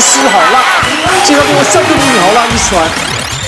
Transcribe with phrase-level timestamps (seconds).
[0.00, 0.60] 师好辣，
[1.24, 2.88] 介绍给我三个秘密好辣医师团，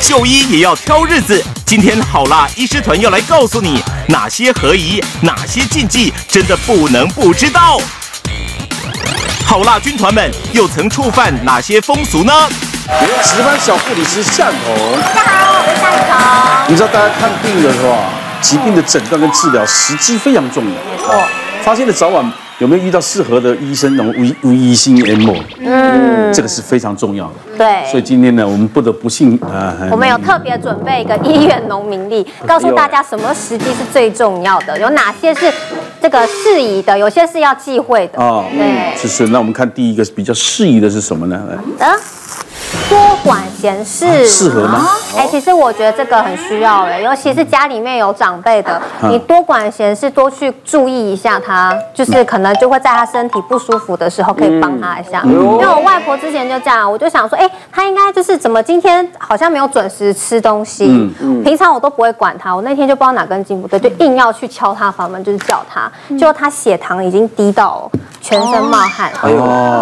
[0.00, 1.42] 就医也要挑日子。
[1.64, 7.80] 今天好辣医师团要来告诉你哪些合宜，哪些禁忌，真的不能不知道。
[9.46, 12.32] 好辣军团们又曾触犯哪些风俗呢？
[13.22, 16.66] 值班小护理师向彤，大家好，我是向彤。
[16.68, 18.10] 你知道大家看病的时候啊，
[18.40, 20.70] 疾病的诊断跟治疗时机非常重要。
[20.70, 21.14] 没错。
[21.62, 25.34] 发现的早晚有没有遇到适合的医生，能无无疑心 M？
[25.60, 27.34] 嗯，这个是非常重要的。
[27.56, 27.90] 对。
[27.90, 35.50] 所以今天呢，我们不得不信啊，我们有特别准备一个医院农民历，告诉大家什么时机是最重要的，有哪些是
[36.02, 38.22] 这个适宜的，有些是要忌讳的。
[38.22, 38.94] 哦，对。
[38.94, 41.42] 是是，那我们看第一个比较适宜的是什么呢？
[41.78, 41.96] 啊。
[42.90, 44.26] 多管闲事。
[44.26, 44.86] 适合吗？
[45.16, 55.22] 哎，其实我觉得这个很需要哎，尤其是家里面有长辈的，你多管闲事，多去注意一下他，就是可能就会在他身体不舒服的时候可以帮他一下。
[55.24, 60.86] 因为我外婆之前就这样，我就想说，哎，他应该就是怎么今天好像没有准时吃东西，
[61.44, 67.88] 平常我都不会管他，我那天就不知道哪根筋不对，就硬要去敲他房门，就是叫他，结果他血糖已经低到
[68.20, 69.10] 全身冒汗，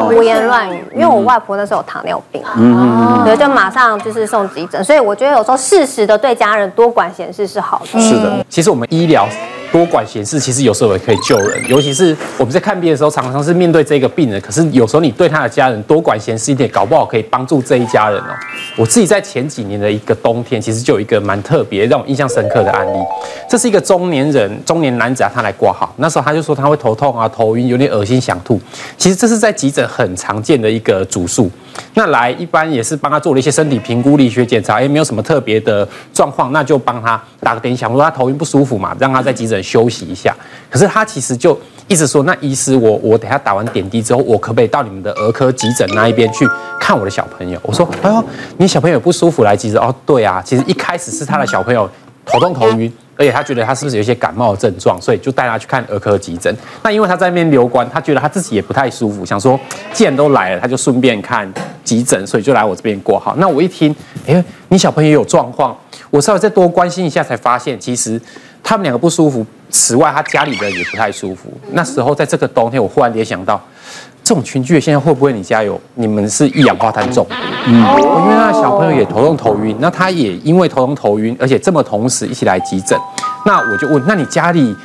[0.08, 2.42] 胡言乱语，因为我外婆那时候有糖尿病。
[2.56, 8.00] 嗯，对，就马上就是送急诊，所以我觉得有时候适时的对家人多管闲事是好的。
[8.00, 9.28] 是的，其实我们医疗
[9.70, 18.30] 多管闲事，其实有时候也可以救人，尤其是我们在看病的时候，常常是面对这个病人，可是有时候你对他的家人多管闲事一点，搞不好可以帮助这一家人哦。
[18.76, 22.98] 我自己在前几年的一个冬天，其实就有一个蛮特别让我印象深刻的案例，
[23.48, 28.58] 这是一个中年人，中年男子啊，他来挂号，那时候他就说他会头痛啊、头晕、有点恶心、想吐，
[28.96, 31.50] 其实这是在急诊很常见的一个主诉。
[31.94, 40.34] 那来一般也是帮他做了一些身体评估、理学检查，也没有什么特别的状况，那就帮他打个点滴，想说他头晕不舒服嘛，让他在急诊休息一下。
[40.70, 46.46] 可是他其实就一直说，那医师我我等下打完点滴之后，我可不可以到你们的儿科急诊那一边去
[46.80, 47.58] 看我的小朋友？
[47.62, 48.24] 我说，哎呦，
[48.56, 49.80] 你小朋友不舒服来急诊？
[49.80, 51.88] 哦，对啊，其实一开始是他的小朋友
[52.24, 52.92] 头痛头晕。
[53.18, 56.54] 而且他觉得他是不是有一些感冒的症状，所以就带他去看儿科急诊。
[56.84, 59.58] 那因为他在那边留观，他觉得他自己也不太舒服，想说
[59.92, 61.52] 既然都来了，他就顺便看
[61.82, 63.34] 急诊，所以就来我这边挂号。
[63.38, 63.94] 那我一听，
[64.26, 65.76] 哎，你小朋友有状况，
[66.10, 68.20] 我稍微再多关心一下，才发现其实
[68.62, 69.44] 他们两个不舒服。
[69.70, 71.52] 此外，他家里的也不太舒服。
[71.72, 73.60] 那时候在这个冬天，我忽然联想到。
[74.28, 75.80] 这种群聚的现在会不会你家有？
[75.94, 77.34] 你们是一氧化碳中毒？
[77.66, 82.98] 嗯，因为那小朋友也头痛头晕，那他也因为头痛头晕，而且这么同时一起来急诊，
[83.46, 84.76] 那我就问，那你家里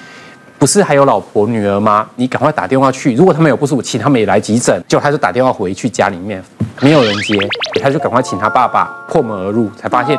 [0.58, 2.08] 不是还有老婆女儿吗？
[2.16, 4.82] 你赶快打电话去，如果他们有不舒服，请他们也来急诊。
[4.88, 6.42] 结果他就打电话回去家里面，
[6.80, 7.38] 没有人接，
[7.82, 10.18] 他就赶快请他爸爸破门而入，才发现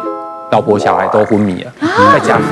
[0.51, 1.73] 老婆小孩都昏迷了，
[2.13, 2.45] 在家里，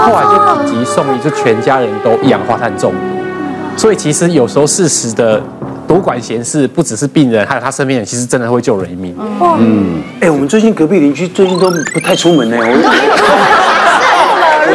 [0.00, 3.76] 后来就紧急送医，就全家人都一氧化碳中毒。
[3.76, 5.42] 所以其实有时候适时的。
[5.90, 9.12] 多管闲事，不只是病人，还有他身边人，其实真的会救人一命。
[9.58, 12.56] 嗯，哎、欸，我们最近隔壁邻居最近都不太出门呢。
[12.56, 12.62] 我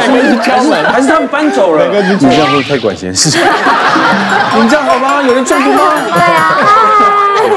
[0.03, 0.11] 是
[0.43, 1.87] 敲门，还是他们搬走了？
[2.01, 3.29] 你这样会太管闲事。
[3.39, 5.23] 你这样好吗？
[5.23, 5.93] 有人中毒吗？
[6.05, 6.59] 对啊。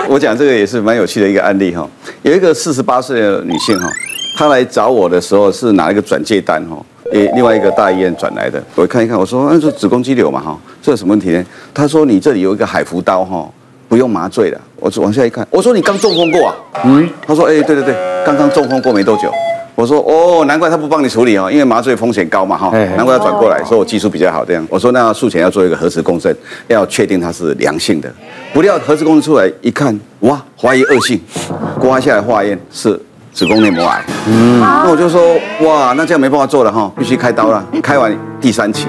[0.07, 1.85] 我讲这个也是蛮有趣的一个案例哈。
[2.23, 3.91] 有一个四十八岁的女性哈，
[4.39, 6.77] 她来找我的时候是拿一个转借单哈。
[7.13, 11.45] 诶，另外一个大医院转来的，我看一看，我说那是子宫肌瘤嘛哈，这有什么问题呢？
[11.73, 13.49] 他说你这里有一个海扶刀哈，
[13.89, 14.61] 不用麻醉的。
[14.77, 16.55] 我往下一看，我说你刚中风过啊？
[16.85, 19.33] 嗯，他说诶，对对对，刚刚中风过没多久。
[19.75, 24.67] 我说哦，难怪他不帮你处理哦，因为麻醉风险高嘛哈，难怪要转过来，说我技术比较好这样。
[24.69, 26.37] 我说那术前要做一个核磁共振，
[26.67, 28.13] 要确定它是良性的。
[28.53, 31.21] 不料核磁共振出来一看，哇，怀疑恶性，
[31.81, 33.01] 刮下来化验是。
[33.33, 37.65] 子宫内膜癌，嗯，那我就说，哇，那这样没办法做了哈，必须开刀了。
[37.83, 38.87] 开完第三期，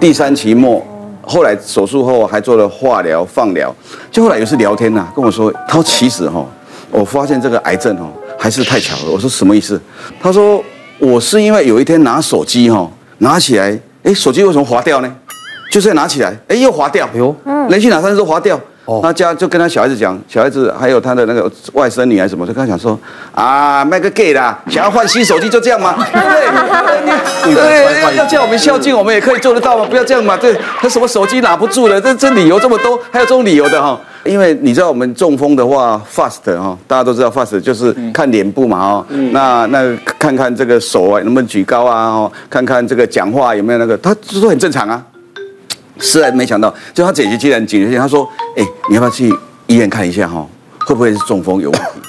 [0.00, 0.84] 第三期末，
[1.22, 3.74] 后来手术后还做了化疗、放疗，
[4.10, 6.44] 就后来有一次聊天呐，跟我说，他说其实哈，
[6.90, 9.12] 我发现这个癌症哈还是太巧了。
[9.12, 9.80] 我说什么意思？
[10.20, 10.62] 他说
[10.98, 15.16] 我是因为有一天拿手机哈，拿起来，哎，手机为什么滑掉呢？
[15.70, 17.34] 就是拿起来，哎，又滑掉，哎呦，
[17.68, 18.58] 连续两三次都滑掉。
[19.02, 22.98] 他家就跟他小孩子讲，小孩子还有他的那个外甥女还是什么，就跟他讲说
[23.34, 25.96] 啊，卖个 gay 啦，想要换新手机就这样吗？
[27.42, 27.94] 对不对？
[27.94, 29.84] 对，要要叫我们孝敬，我们也可以做得到嘛？
[29.84, 30.36] 不要这样嘛。
[30.36, 33.98] 对，他什么手机拿不住了，这这理由这么多，还有这种理由的哈。
[34.24, 39.06] 因为你知道我们中风的话，fast 哈，大家都知道 fast 就是看脸部嘛哈。
[39.30, 45.00] 那那看看这个手啊能不能举高啊，看看这个讲话有没有那个，他这都很正常啊。
[45.98, 49.32] 实在没想到，就他姐姐竟然警觉性，他说：“哎，你要不要去
[49.66, 50.46] 医院看一下哈？
[50.80, 52.00] 会不会是中风有问题？”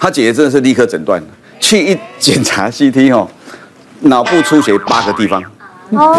[0.00, 1.22] 他姐姐真的是立刻诊断，
[1.60, 3.28] 去一检查 CT 哦，
[4.00, 5.42] 脑部出血八个地方，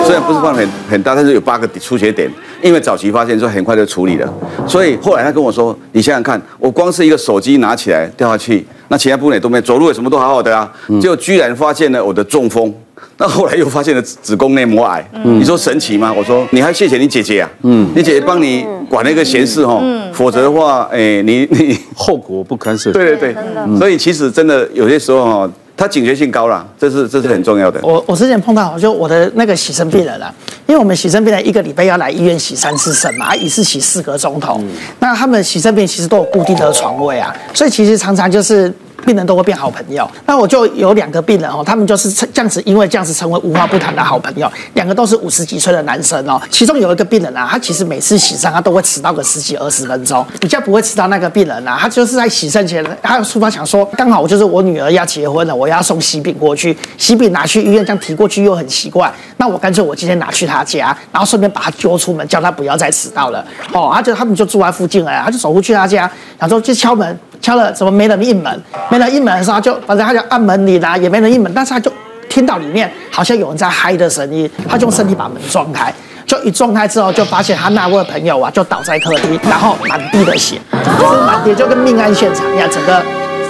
[0.06, 2.30] 虽然不是放很很大，但是有八个出血点，
[2.62, 4.34] 因为早期发现，所以很快就处理了。
[4.68, 10.70] 所以后来他跟我说：“你想想看，我光是一个手机拿起来掉下去，那其他部位都没，走路也什么都好好的啊，
[11.00, 12.74] 结果居然发现了我的中风。”
[13.20, 16.12] 那后来又发现了子宫内膜癌，你说神奇吗？
[16.12, 19.84] 我说你还谢谢你姐姐啊，嗯，你姐姐帮你管那个闲事哦，
[20.14, 22.94] 否则的话，哎，你你 后果不堪设想。
[22.94, 27.82] 对对对，所以其实真的有些时候哈，他警觉性高了，这是这是很重要的。
[27.84, 30.34] 我我之前碰到就我的那个洗肾病人了，
[30.66, 34.62] 因为我们洗肾病人一个礼拜要来医院洗三次肾嘛，一次洗四个钟头，
[35.00, 38.74] 那他们洗肾病人其实都有固定的床位啊，所以其实常常就是。
[39.06, 44.52] 病人都会变好朋友，那我就有两个病人哦，他们就是这样子，因为这样子成为无话不谈的好朋友。
[44.74, 63.44] 两个都是五十几岁的男生哦，其中有一个病人啊，他其实每次洗肾他都会迟到个十几二十分钟，比较不会迟到那个病人啊，他就是在洗肾前，他出发想说，刚好我就是我女儿要结婚了，我要送喜饼过去，喜饼拿去医院这样提过去又很奇怪，那我干脆我今天拿去他家，然后顺便把他揪出门，叫他不要再迟到了
[63.74, 63.92] 哦。
[63.94, 67.20] 他就他们就住在附近了，他就走过去他家，然后就敲门。
[67.42, 68.64] 敲了，怎么没人应门？
[68.90, 71.52] 没人应门的时候，就反正他就按门铃啊，也没人应门。
[71.54, 71.92] 但是他就
[72.30, 75.94] 听到里面好像有人在嗨的声音，他就用身体把门撞开，
[76.26, 83.02] 就一撞开之后，就发现他那位朋友啊，就倒在客厅，然后满地的血，就是满地，就跟命案现场一样，整个。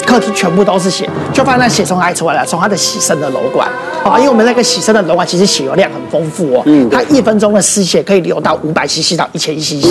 [0.10, 2.44] 客厅全部都是血，就发现那血从哪里出来了？
[2.44, 3.70] 从他的洗身的瘘管
[4.04, 9.86] 啊，因为我们那个洗身的瘘管其实血流量很丰富哦，嗯，他一分钟的失血可以流到五百 CC 到一千 CC，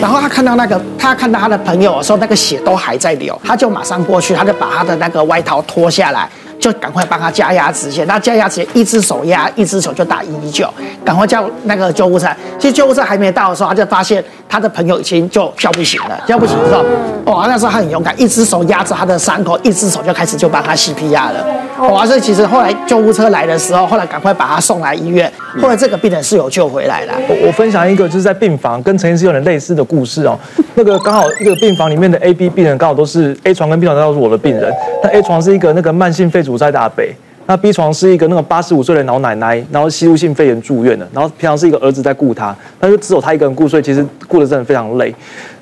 [0.00, 6.28] 然后他看到那个，他看到他的朋友的时候，那个血都还在流，他就马上过去，他就把他的那个外套脱下来。
[6.62, 10.72] 就赶快帮他加压止血，那加压止血，一只手压，一只手就打一一九，
[11.04, 12.28] 赶快叫那个救护车。
[12.56, 16.84] 其实救护车还没到的时候，他就发现他的朋友已经就叫不醒了，叫不醒的时候，
[17.24, 21.44] 哦，那时候他很勇敢，一只手压着他的伤口，一只手就开始就帮他 CPR 了。
[21.90, 25.30] 哇，所以其实后来救护车来的时候，后来赶快把他送来医院，
[25.60, 27.12] 后来这个病人是有救回来的。
[27.28, 30.38] 我我分享一个就是在病房跟陈医师有点类似的故事哦，
[30.76, 34.72] 那个刚好一个病房里面的 A、B 病人刚好都是 A 床跟 B 床都是我的病人，
[35.02, 37.04] 那 A 床是一个那个慢性肺阻塞的阿伯，
[37.46, 45.14] 那 B 床是一个那个八十五岁的老奶奶，然后吸入性肺炎住院的，然后平常是一个儿子在顾她，那就只有他一个人顾，所以其实顾得真的非常累。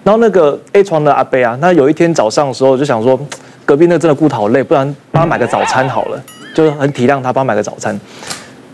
[0.05, 3.19] 然后那个 A 床的阿伯啊，那有一天早上的时候就想说，
[3.65, 6.23] 隔壁那真的顾得好累，不然帮他买个早餐好了，
[6.55, 7.99] 就是很体谅他，帮他买个早餐。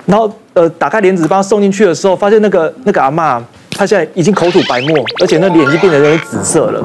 [0.05, 3.43] 然后呃，打开帘子帮他送进去的时候，发现那个那个阿嬷，
[3.73, 6.81] 她现在已经口吐白沫，而且那脸已经变得有点紫色了。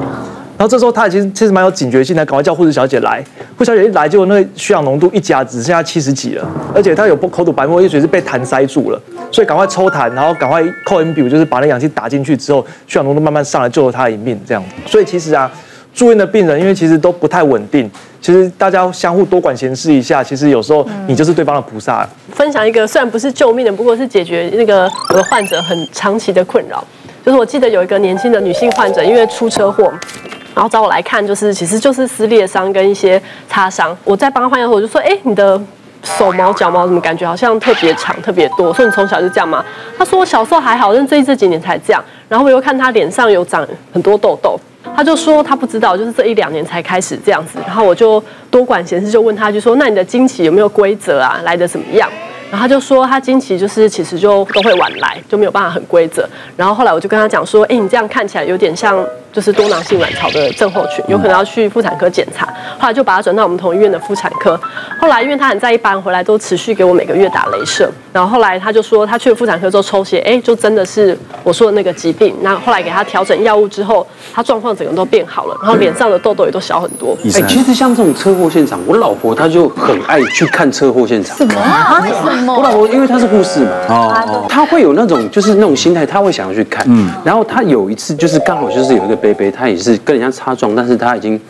[0.62, 3.20] 然后这时候他已经其实蛮有警觉性的，赶快叫护士小姐来。
[3.58, 14.40] 护士小姐一来，结果那个血氧浓度一加，只剩下七十几了，而且他有口吐白沫，也许是被痰塞住了，所以赶快抽痰，然后赶快扣 NBU，就是把那氧气打进去之后，血氧浓度慢慢上来，救了他一命。
[14.46, 15.50] 这样，所以其实啊，
[15.92, 22.08] 住院的病人因为其实都不太稳定，其实大家相互多管闲事一下，其实有时候你就是对方的菩萨。
[22.30, 26.84] 分享一个虽然不是救命的，不过是解决那个我的患者很长期的困扰，
[27.26, 29.92] 就是我记得有一个年轻的女性患者，因为出车祸。
[30.54, 33.96] 然后找我来看，就是其实就是撕裂伤跟一些擦伤。
[34.04, 35.60] 我在帮他换药的时候，我就说：“哎，你的
[36.04, 39.64] 手毛脚毛怎么感觉好像特别长、特别多？”我说：“你从小就这样吗？”
[39.96, 44.58] 他说：“我小时候还好，但最近这几年才这样。”然后我又看他脸上有长很多痘痘，
[44.96, 47.58] 他就说他不知道，就是这一两年才开始这样子。
[47.66, 51.40] 然后我就多管闲事，就问他，就说：“那你的经期有没有规则啊？
[51.44, 52.08] 来得怎么样？”
[52.52, 56.28] 然后他就说他经期就是其实就都会晚来，就没有办法很规则。
[56.54, 59.02] 然后后来我就跟他讲说：“哎，你这样看起来有点像。”
[59.32, 62.44] 就是多囊性卵巢的症候群，有可能要去妇产科检查。
[62.78, 64.60] 后来就把他转到我们同医院的妇产科。
[65.00, 67.90] 后来因为他很在意，班回来都持续给我每个月打镭射。
[68.12, 72.36] 然后后来他就说，他去了妇产科之后抽血，哎，就真的是我说的那个疾病。
[72.42, 77.16] 那后来给他调整药物之后，他状况整个都变好了，然后脸上的痘痘也都小很多。
[77.24, 81.34] 哎，其实像这种车祸现场，我老婆她就很爱去看车祸现场。
[81.38, 82.02] 什么啊？
[82.02, 82.41] 为什么？
[82.46, 86.84] 我老婆因为她是护士嘛，哦，她会有那种就是那种心态，她会想要去看。
[86.88, 87.08] 嗯。
[87.24, 89.16] 然后她有一次就是刚好就是有一个。
[89.22, 91.40] 杯杯，她也是跟人家擦撞，但是她已经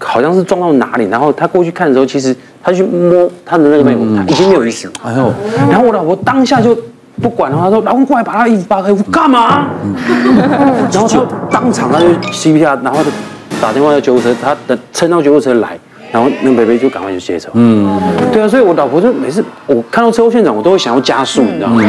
[0.00, 3.92] 好像是撞到哪里，然后她过去看的时候，其实她去摸她的那个背
[4.26, 4.92] 已经没有意识了。
[5.04, 5.32] 哎呦，
[5.70, 6.76] 然后我老婆当下就
[7.22, 9.66] 不管了，他说：“老公过来把他衣服扒开，我干嘛？”
[10.90, 13.10] 然后就当场他就 CPR，然后就
[13.60, 15.78] 打电话叫救护车，他等撑到救护车来。
[16.12, 17.48] 然后那北北就赶快就接走。
[17.54, 18.00] 嗯，
[18.32, 21.82] 对啊，所以我老婆就每次我看到车祸现场，我都会想要加速，你知道吗？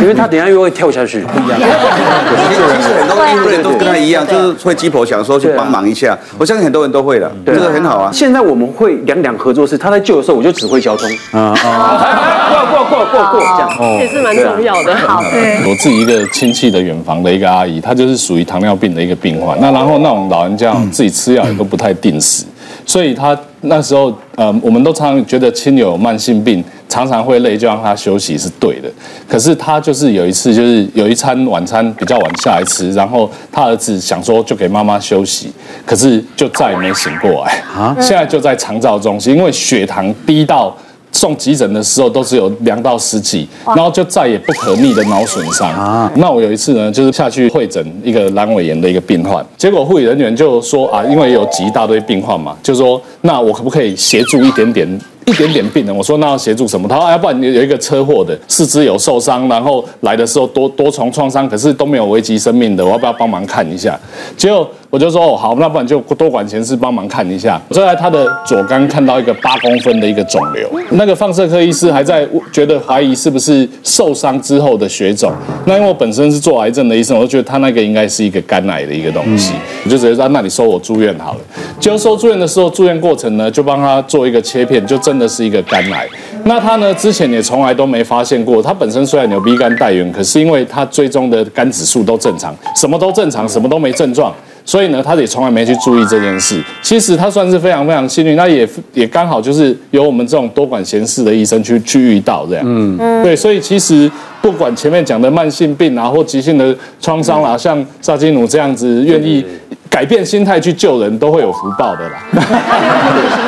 [0.00, 1.20] 因为他等下又会跳下去。
[1.20, 1.58] 不一样。
[1.58, 6.18] 其实很多人都跟他一样，就是会鸡婆想说去帮忙一下。
[6.38, 8.10] 我相信很多人都会的，这个很好啊。
[8.12, 11.08] 现在我们会两两合作，是他在救的时候，我就指挥交通。
[11.32, 12.66] 啊啊！
[12.70, 14.94] 过过过过过，这样也是蛮重要的。
[14.96, 15.22] 好，
[15.66, 19.58] 我自己一个亲戚的远房的一个阿姨，她就是属于糖尿病的一个病患。
[19.60, 22.44] 那然后那种老人家自己吃药也都不太定时，
[22.86, 26.62] 所以她那时候呃，我们都常常觉得亲友慢性病。
[26.88, 28.92] 常常会累，就让他休息是对的。
[29.26, 35.50] 可是他就是有一次，就是有一餐晚餐比较晚下来吃，然后他儿子想说就给妈妈休息，
[35.86, 37.96] 可是就再也没醒过来啊！
[37.98, 40.76] 现在就在长照中心，因为血糖低到。
[41.12, 46.10] 送急诊的时候都只有量到十几，然后就再也不可逆的脑损伤啊。
[46.16, 55.00] 那我有一次呢，就是下去会诊一个阑尾炎的一个病患，结果护理人员就说啊，因为有挤一大堆病患嘛，就说那我可不可以协助一点点？
[55.24, 56.88] 一点点病人，我说那要协助什么？
[56.88, 63.96] 他说要不然有有一个车祸的，四肢有受伤，然后来的时候多多重创伤，可是都没有危及生命的，我要不要帮忙看一下？
[64.36, 67.58] 结果我就说哦好，那不然就多管闲事帮忙看一下。
[67.70, 75.32] 我在他的左肝看到一个八公分的一个肿瘤，那个放射科医师还在觉得怀疑是不是受伤之后的血肿。
[75.64, 81.40] 那因为我本身是做癌症的医生，我就觉得他那个应该是一个肝癌的一个东西，我就直接说那你收我住院好了。
[81.80, 86.06] 结果收住院的时候，住院过程呢就帮他做一个切片，就真的是一个肝癌。
[86.44, 94.34] 那他呢之前也从来都没发现过，他本身虽然有 B 肝带原，可是因为他追踪的肝指数都正常，什么都正常，什么都没症状。
[94.64, 96.62] 所以呢，他也从来没去注意这件事。
[96.82, 102.64] 其实他算是非常非常幸运，那也也刚好就是有我们这种多管闲事的医生去去遇到这样。
[102.66, 109.44] 嗯，对，所以其实不管前面讲的慢性病啊，或急性的创伤啦，像萨基努这样子愿意。
[109.92, 112.18] 改变心态去救人，都会有福报的啦。
[112.32, 112.40] 心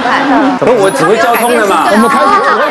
[0.05, 0.21] 态，
[0.61, 1.89] 不，我只会交通的嘛。
[1.91, 2.27] 我们开始，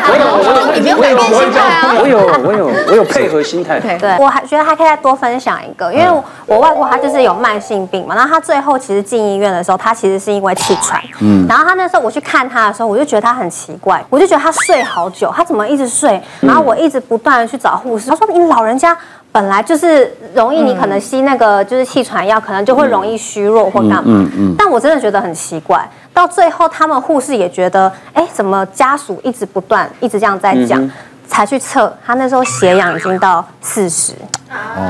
[0.06, 1.92] 我有，我有，你不用改变心态啊。
[1.98, 3.80] 我有，我有，我有配合心态。
[3.80, 6.06] 对，我还觉得还可以再多分享一个，因为
[6.46, 11.02] 我外婆她就是有慢性病嘛，然后她最后其实进医院的时候，她其实是因为气喘。
[11.18, 11.44] 嗯。
[11.48, 16.22] 然后她那时候我去看她的时候，我就觉得她很奇怪，我就觉得她睡好久，她怎么一直睡？
[16.40, 18.96] 然后我一直不断的去找护士，她说你老人家。
[19.34, 24.04] 本来就是容易，你可能吸那个就是气喘药，可能就会容易虚弱或干嘛。
[24.06, 24.54] 嗯嗯。
[24.56, 30.88] 但我真的觉得很奇怪，到最后他们护士也觉得，哎，怎么家属一直不断一直这样在讲，
[31.26, 34.12] 才去测，他那时候血氧已经到四十。
[34.52, 34.86] 哦。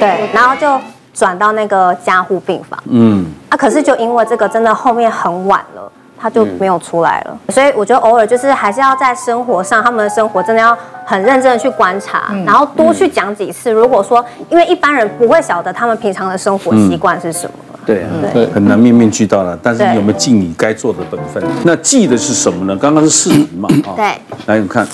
[0.00, 0.76] 对，然后就
[1.12, 2.76] 转到那个加护病房。
[2.86, 3.24] 嗯。
[3.48, 5.88] 啊，可是就因为这个，真的后面很晚了。
[6.16, 13.70] 他就没有出来了，所以我觉得偶尔就是还是要在生活上，他们的生活真的要很认真的去观察，然后多去讲几次。
[13.70, 19.58] 如果说，因为一般人不会晓得他们平常的生活习惯是什么，对啊，对，很难面面俱到了。
[19.62, 21.42] 但是你有没有尽你该做的本分？
[21.64, 22.78] 那记的是什么呢？
[22.80, 24.86] 刚刚是视频嘛， 对，来你看。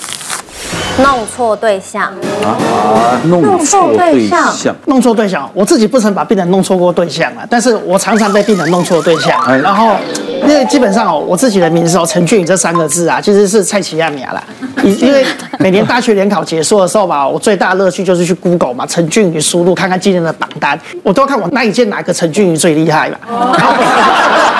[1.01, 2.03] 弄错对象
[2.43, 3.17] 啊！
[3.25, 5.49] 弄错对象，弄错对象。
[5.53, 9.41] 我自己不曾把病人弄错过对象啊，但是我常常被病人弄错对象。
[9.61, 9.95] 然后，
[10.41, 14.43] 因为基本上哦，我自己的名字哦，陈俊宇这三个字啊，其实是蔡奇亚米亚啦。
[14.83, 15.25] 因为
[15.59, 23.17] 每年大学联考结束的时候吧，我最大的乐趣就是去 Google 嘛，陈俊宇输入看看今年的榜单，我都要看我那一届哪个陈俊宇最厉害嘛。
[23.29, 23.73] 然后，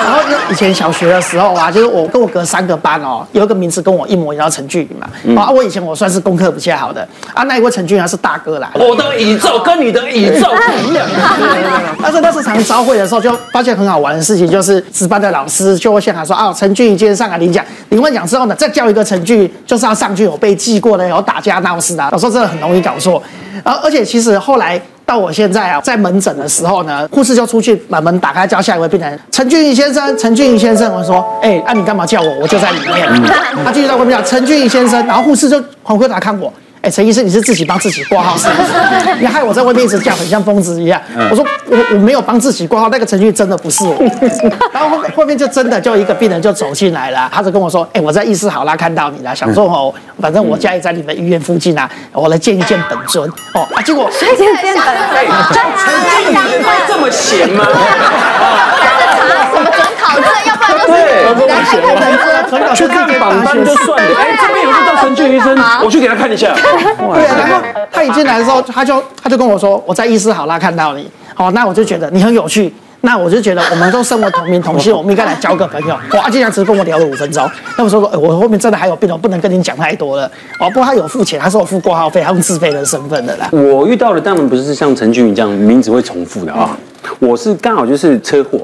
[0.04, 0.20] 然后
[0.50, 5.42] 以前小学的时候啊，就是我跟我隔三个班哦，有一个名字跟我一模一样，陈俊宇嘛。
[5.42, 6.22] 啊，我以前我算是。
[6.22, 7.00] 功课不太好的
[7.34, 8.70] 啊，那一位陈俊他是大哥啦。
[8.74, 11.04] 我的宇宙跟你的宇宙不一样。
[12.00, 22.08] 但是那时常朝会的时候，就发现很好玩的事情，就是值班的老师就会现场说啊，陈俊今天上来领奖，领完奖之后呢，再叫一个陈俊，就是要上去有被记过的，有打架闹事的。
[22.12, 23.22] 有时候真的很容易搞错。
[23.64, 32.28] 而而且其实后来到我现在啊，在门诊的时候呢，护士就出去把门打开，叫下一位病人陈俊宇先生，陈俊宇先生，我说，哎、欸，那、啊、你干嘛叫我？
[32.40, 33.08] 我就在里面。
[33.64, 36.52] 他继续在外面叫陈俊宇先生，然后护士就黄回答看我。
[36.82, 39.14] 哎，陈医生，你是自己帮自己挂号是不是？
[39.22, 41.00] 你害我在外面一直叫，很像疯子一样。
[41.30, 43.94] 我说我我没有帮自己挂号，那个程序真的不是我。
[44.74, 54.84] 然后后后面就真的就一个病人就走进来了，他就跟我说：“哎，我在医师好啦，看到你了，想说哦，反正我家也在你们医院附近啊，我来见一见本尊。”哦啊，结果见见本尊，
[56.88, 57.64] 这么闲吗？
[60.86, 62.04] 对，来看看本
[62.48, 64.18] 尊，去看榜单就算了。
[64.18, 66.54] 哎，这边有个叫陈俊医生，我去给他看一下。
[66.54, 71.08] 对，然后他一进来的时候，他就他就跟我说，我在医师好啦，看到你。
[71.34, 75.96] 好，那我就觉得你很有趣，那我就觉得我们都身为同名同姓，我们应该来交个朋友。
[76.12, 77.50] 哇，竟然只跟我聊了五分钟。
[77.78, 80.30] 那我说，我后面真的还有病，我不能跟你讲太多了。
[80.58, 83.48] 哦，不过他有付钱，他说我付挂号费，他用自费的身份的啦。
[83.50, 86.76] 我遇到的当然不是像陈俊宇这样名字会重复的啊，
[87.18, 88.60] 我是刚好就是车祸，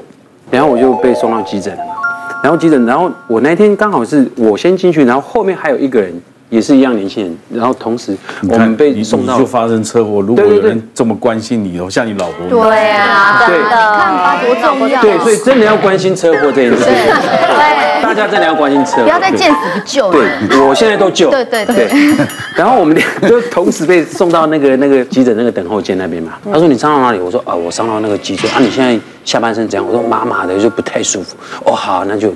[0.51, 1.93] 然后我就被送到急诊了嘛。
[2.41, 6.13] 然后急诊，然后我那天刚好是我先进去，然后后面还有一个人
[6.49, 8.15] 也是一样年轻人，然后同时
[8.47, 10.21] 我们被送到就发生车祸。
[10.21, 15.01] 如果有人这么关心你，像你老婆，对啊，对的，看法，多重要。
[15.01, 16.93] 对，所以真的要关心车祸这件事情。
[16.93, 20.11] 对，大家真的要关心车，不要再见死不救。
[20.11, 21.29] 对，我现在都救。
[21.29, 21.87] 对对对。
[22.55, 26.33] 然后我们俩就同时被送到那个那个急诊那个等候间那边嘛。
[26.51, 27.19] 他说你伤到哪里？
[27.19, 28.57] 我说啊，我伤到那个脊椎啊。
[28.59, 28.99] 你现在。
[29.25, 29.85] 下半身怎样？
[29.87, 31.35] 我说麻麻的，就不太舒服。
[31.63, 32.33] 哦，好，那就，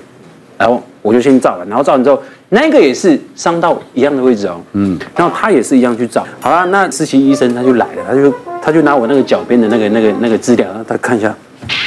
[0.60, 11.34] 然后我就先照了，然后照完之后，那个也是伤到一样的位置哦，嗯，然后他也是一样去照，好了，那实习医生他就来了，他就他就拿我那个脚边的那个那个那个资料，他看一下，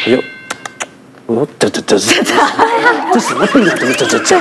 [0.04, 0.18] 他就
[1.26, 2.20] 我说这这这是
[3.16, 3.74] 这什么病啊？
[3.78, 4.36] 怎么这这这？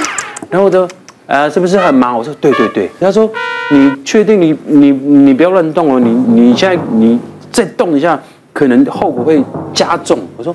[0.49, 0.85] 然后我说
[1.27, 2.17] 呃是不是很忙？
[2.17, 3.29] 我说对对对，他说
[3.71, 7.17] 你确定你你你不要乱动哦，你你现在你
[7.53, 8.19] 再动一下，
[8.51, 9.41] 可能后果会
[9.73, 10.19] 加重。
[10.35, 10.53] 我说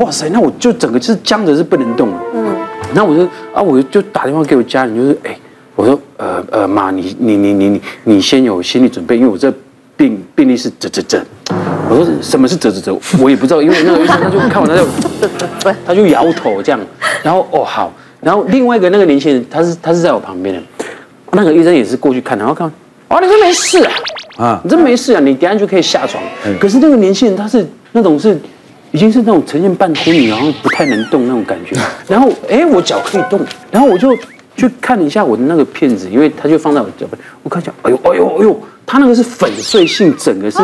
[0.00, 2.44] 哇塞，那我就整个就是僵着是不能动，嗯。
[2.94, 5.34] 然后我就啊，我就打电话给我家人，就是哎，
[5.76, 9.50] 我说呃呃妈，你你你你你你先有心理准备，因为我这
[9.96, 11.24] 病病例是这这这。
[11.88, 13.00] 我说什么是这这这？
[13.20, 14.84] 我也不知道，因为那个医生他就看我他就
[15.86, 16.80] 他就摇头这样。
[17.26, 20.62] 然后哦好，然后另外一个那个年轻人，他是他是在我旁边的，
[21.32, 22.70] 那个医生也是过去看，然后看，
[23.08, 23.92] 哦你这没事啊，
[24.38, 26.22] 啊你这没事啊，你等下就可以下床。
[26.60, 28.38] 可是那个年轻人他是那种是。
[28.92, 31.76] 已经是那种呈现半昏迷，然后不太能动那种感觉。
[32.08, 33.38] 然后，哎，我脚可以动，
[33.70, 34.16] 然后我就
[34.56, 37.18] 去看了一下我的那个片子，因为他就放在我脚边。
[37.42, 40.58] 我看一下，哎呦，哎呦，哎呦，他那个是粉碎性，整个是，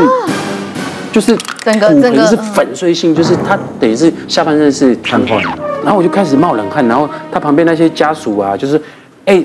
[1.12, 5.40] 就是整个骨盆是粉碎性，就是他等于是下半身是瘫痪。
[5.84, 8.80] 然后我就开始冒冷汗，然后他旁边那些家属啊，就是，
[9.26, 9.44] 哎，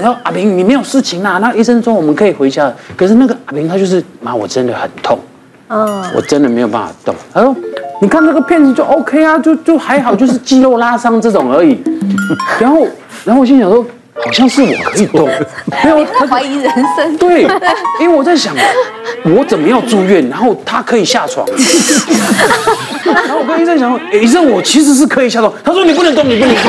[0.00, 1.38] 然后阿平，你没有事情啦？
[1.38, 2.72] 那医生说我们可以回家。
[2.96, 5.18] 可是那个阿平他就是，妈，我真的很痛，
[5.68, 7.14] 嗯，我真的没有办法动。
[7.34, 7.54] 他说。
[8.00, 11.76] 你看这个片子就 OK 啊，就就还好，就是肌肉拉伤这种而已。
[12.60, 12.86] 然后，
[13.24, 13.84] 然后我心想说，
[14.24, 15.28] 好像是我可以动，
[15.84, 17.16] 没有他怀疑人生。
[17.16, 17.42] 对，
[18.00, 18.54] 因为我在想，
[19.24, 21.46] 我怎么样住院，然后他可以下床。
[23.04, 25.52] 然后我跟医生讲说，医生，我其实是可以下床。
[25.64, 26.64] 他说你不能动，你不能动。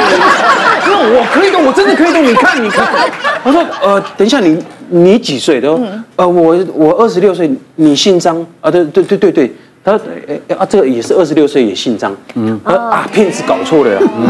[0.82, 2.24] 他说我可以动，我真的可以动。
[2.24, 2.88] 你看，你看。
[3.44, 4.58] 他说呃，等一下你
[4.90, 5.60] 你几岁？
[5.60, 5.82] 他说
[6.16, 7.50] 呃，我我二十六岁。
[7.76, 8.70] 你姓张啊？
[8.70, 9.56] 对对对对对。
[9.90, 12.16] 他说：“哎啊，这个也是二十六岁，也姓张。
[12.36, 14.00] 嗯，他说啊，骗子搞错了。
[14.00, 14.28] 嗯，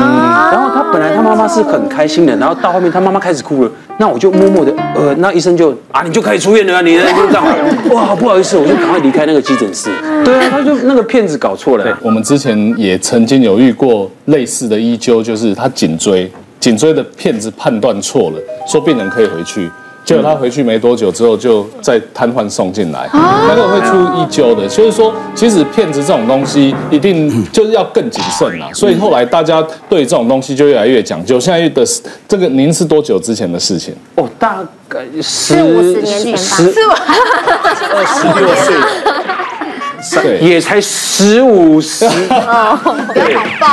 [0.52, 3.72] 然后他本来他妈妈是很开心的，然后到后面他妈妈开始哭了。
[3.98, 7.46] 那我就默默的，呃，那医生就啊，你就可以出院了，你就这样。
[7.92, 9.90] 哇，不好意思，我就赶快离开那个急诊室。
[10.24, 11.98] 对啊，他就那个骗子搞错了。
[12.02, 19.70] 我们之前也曾经有遇过类似的医纠，就是他颈椎颈椎的骗子判断错了，说病人可以回去。”
[20.10, 24.68] 结果他回去没多久之后，就再瘫痪送进来，那个会出一揪的。
[24.68, 28.68] 所以说，其实骗子这种东西一定就是要更谨慎啦。
[28.74, 31.40] 所以后来大家对这种东西就越来越讲究。
[31.40, 31.86] 现在的
[32.28, 33.94] 这个，您是多久之前的事情？
[34.16, 36.82] 哦，大概十五十年前吧，十
[37.94, 38.76] 二十六岁。
[40.22, 43.24] 对，也才十五十，对，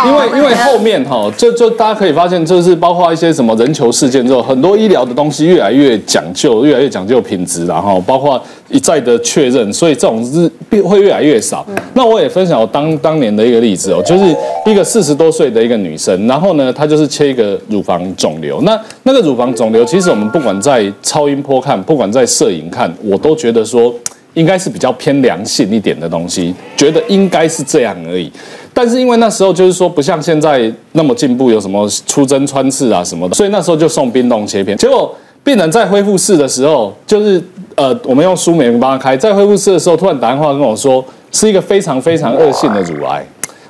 [0.06, 10.50] 因为因为后面哈，就就大家可以发现，就是包括一些什么人球事件之后，很多医疗的东西越来越讲究，越来越讲究品质，然后包括一再的确认，所以这种日
[10.82, 11.64] 会越来越少。
[11.94, 14.24] 那我也分享我当当年的一个例子哦，就是
[14.66, 23.94] 一个四十多岁的一个女生，然后呢，她就是切一个乳房肿瘤，那那个乳房肿瘤，其实我们不管在超音波看，不管在摄影看，我都觉得说。
[24.36, 28.30] 应该是比较偏良性一点的东西，觉得应该是这样而已。
[28.74, 34.76] 但是因为那时候就是说不像现在那么进步，有什么出针穿刺啊什么的，所以那时候就送冰冻切片。
[34.76, 37.42] 结果病人在恢复室的时候，就是
[37.76, 43.24] 呃，我们用舒美帮他开，在恢复室的时候，突然打电话跟我说，是一个非常非常恶性的乳癌。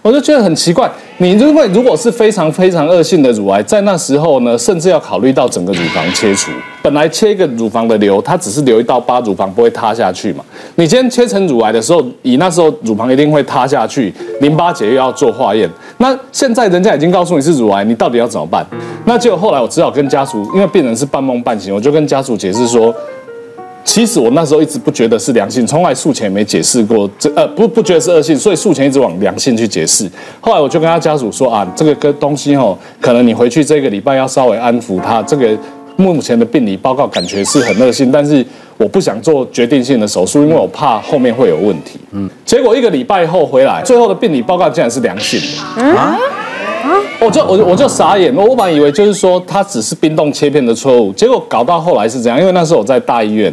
[0.06, 0.88] 我就觉得很奇怪，
[1.18, 6.52] 你如果如果是非常非常恶性的乳癌，在那时候呢，甚至要考虑到整个乳房切除。
[6.80, 10.44] 本来切一个乳房的瘤，它只是留一道疤，乳房不会塌下去嘛。
[10.76, 15.68] 你今天切成乳癌的时候，以那时候乳房一定会塌下去，淋巴结又要做化验。
[15.98, 18.64] 那现在人家已经告诉你是乳癌，你到底要怎么办？
[19.06, 22.94] 那结果后来我只好跟家属，因为病人是半梦半醒，我就跟家属解释说。
[23.86, 30.10] 其实我那时候一直不觉得是良性，从来术前也没解释过，这呃不不觉得是恶性，所以术前一直往良性去解释。
[30.40, 35.22] 后来我就跟他家属说啊，这个个东西哦，可能你回去这个礼拜要稍微安抚他。
[35.22, 35.56] 这个
[35.94, 38.44] 目前的病理报告感觉是很恶性，但是
[38.76, 41.98] 我不想做决定性的手术，因为我怕后面会有问题。
[42.10, 45.82] 嗯，结果一个礼拜后回来，最后的病理报告竟然是良性的。
[45.96, 46.18] 啊！
[47.20, 53.52] 我就我就我就傻眼，我本来以为就是说他只是冰冻切片的错误，结果搞到后来是怎样，因为那时候我在大医院。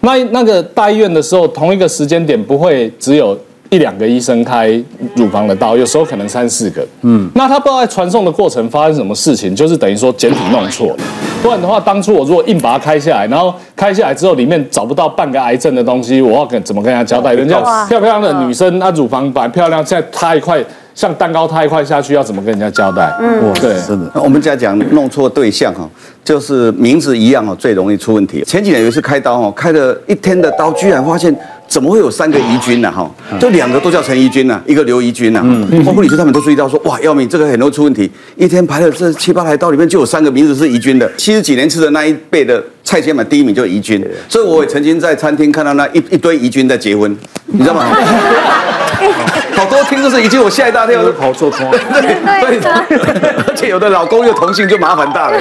[0.00, 3.38] 那那个大医院的时候，同一个时间点不会只有
[3.70, 4.68] 一两个医生开
[5.14, 6.86] 乳房的刀，有时候可能三四个。
[7.00, 10.96] 嗯，那他不知道在传送的过程发生什么事情，就是等于说检体弄错了。
[11.42, 17.32] 不然的话，当初我如果硬把它开下来，然后开下来之后里面找不到半个癌症的东西，我要跟怎么跟人家交代？
[17.32, 20.62] 人家漂漂亮的女生，那乳房本来漂亮，现在塌一块。
[20.94, 23.12] 像蛋糕塌一块下去，要怎么跟人家交代？
[23.20, 24.10] 嗯，对，是的。
[24.14, 25.88] 我们家讲弄错对象哈，
[26.24, 28.44] 就是名字一样哦，最容易出问题。
[28.44, 31.34] 前几年有一次开刀哦，开了一天的刀，居然发现
[31.74, 32.88] 怎么会有三个怡君呢？
[32.88, 33.10] 哈，
[33.40, 35.40] 就两个都叫陈怡君呢，一个刘怡君呢。
[35.42, 38.08] 嗯，护理师他们都注意到说，哇，要命，这个很容易出问题。
[38.36, 41.12] 一天排了这七八台刀里面就有三个名字是怡君的。
[41.16, 44.00] 七十几年吃的那一辈的菜纤嘛，第一名就是怡君。
[44.28, 47.12] 所以我也曾经在餐厅看到那一一堆怡君在结婚，
[47.46, 47.86] 你知道吗？
[49.56, 51.68] 好多听都是怡君，我吓一大跳，都跑错窗。
[51.90, 55.40] 对对对，而且有的老公又同性，就麻烦大了。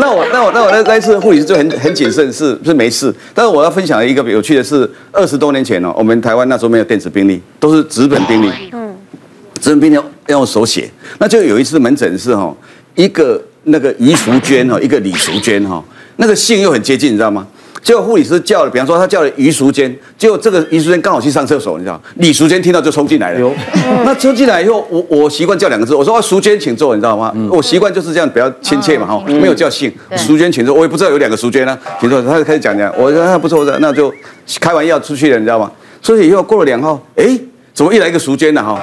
[0.00, 3.14] 那我那我那我那那一次护理师就很很谨慎，是是没事。
[3.34, 8.50] 但是我要分享一个有趣的是，二十多年前哦，我们台湾那时候没有电子病历，都是纸本病历。
[8.72, 8.96] 嗯，
[9.60, 10.90] 纸本病历要用手写。
[11.18, 12.56] 那就有一次门诊是哈，
[12.94, 15.84] 一个那个余淑娟哈，一个李淑娟哈，
[16.16, 17.46] 那个姓又很接近，你知道吗？
[17.82, 22.00] 结果护理师叫了，比方说他叫了余淑娟，结果这个余淑娟刚好去上厕所，你知道？
[22.16, 23.50] 李淑娟听到就冲进来了。
[24.04, 27.34] 那冲进来以后，我我习惯叫两个字，我说啊，淑娟请坐，你知道吗？
[27.50, 29.90] 我习惯就是这样比较亲切嘛，哈，没有叫姓。
[30.16, 32.20] 淑娟请坐，我也不知道有两个淑娟呢，请坐。
[32.22, 34.12] 他就开始讲讲，我说那不错，那就
[34.60, 35.70] 开玩笑出去了，你知道吗？
[36.02, 37.38] 出去以后过了两号，哎，
[37.72, 38.62] 怎么一来一个淑娟呢？
[38.62, 38.78] 哈，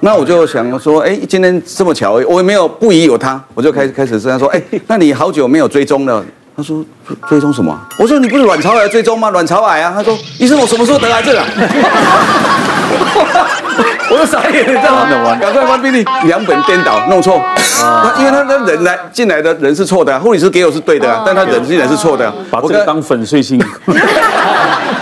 [0.00, 6.24] 那我就想说，哎，今天这么巧，我也没有不疑有他，我就开始开始跟他说，哎，那你好久没有追踪了。
[6.56, 6.84] 他说
[7.28, 7.76] 追踪什么？
[7.98, 9.30] 我说你不是卵巢癌追踪吗？
[9.30, 9.92] 卵巢癌啊！
[9.96, 11.44] 他说医生，我什么时候得癌症啊？
[14.10, 15.34] 我就傻眼，你知道吗？
[15.40, 17.40] 赶快翻病历，两本颠倒，弄错。
[17.56, 22.30] 他因为他那人来进来的人是错的，护理师给我是对的，啊但他人进来是错的。
[22.50, 23.58] 把这个当粉碎性。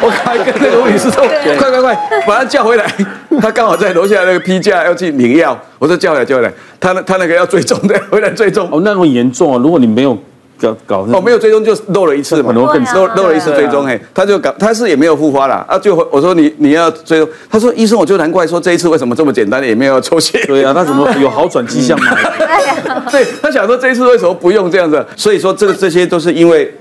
[0.02, 1.26] 我还跟那个护理师说，
[1.58, 1.94] 快快快，
[2.26, 2.86] 把他叫回来。
[3.42, 6.52] 他刚好在楼下那个批架要去领药，我说叫回来叫回来。
[6.78, 8.68] 他他那个要追踪的，回来追踪。
[8.70, 9.58] 哦，那么严重啊！
[9.60, 10.16] 如果你没有。
[10.60, 12.66] 搞搞哦，没有追踪就漏了一次嘛，漏
[13.14, 22.16] 漏了一次追踪，嘿，他就搞，他是也没有复发了啊，就我说你你要追踪，他说医生，我就难怪说这一次为什么这么简单，也没有要抽血，对啊，他怎么有好转迹象吗？
[23.10, 26.72] 对，他想说这一次为什么不用这样子，所以说这个这些都是因为。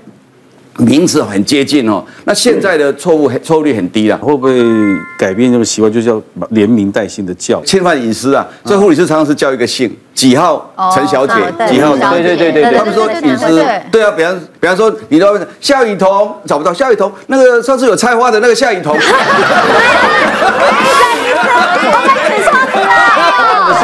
[0.78, 4.54] 名字很接近哦，那现在的错误错误率很低了，会不会
[5.18, 7.62] 改变这个习惯，就叫连名带姓的叫？
[7.64, 11.34] 侵犯隐私啊，所以护理师常常是叫一个姓，几号陈小姐，
[11.70, 11.94] 几号？
[11.96, 18.98] 对对对对对，他们说隐私，对啊，比方比方说，你都夏雨桐找不到夏雨桐，那个上次有菜花的那个夏雨桐。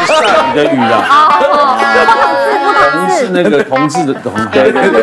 [0.07, 0.22] 下
[0.53, 2.36] 雨的雨啊。
[2.90, 5.03] 同志那个同志的同，对对对，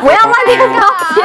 [0.00, 0.80] 不要乱贴标
[1.14, 1.16] 签，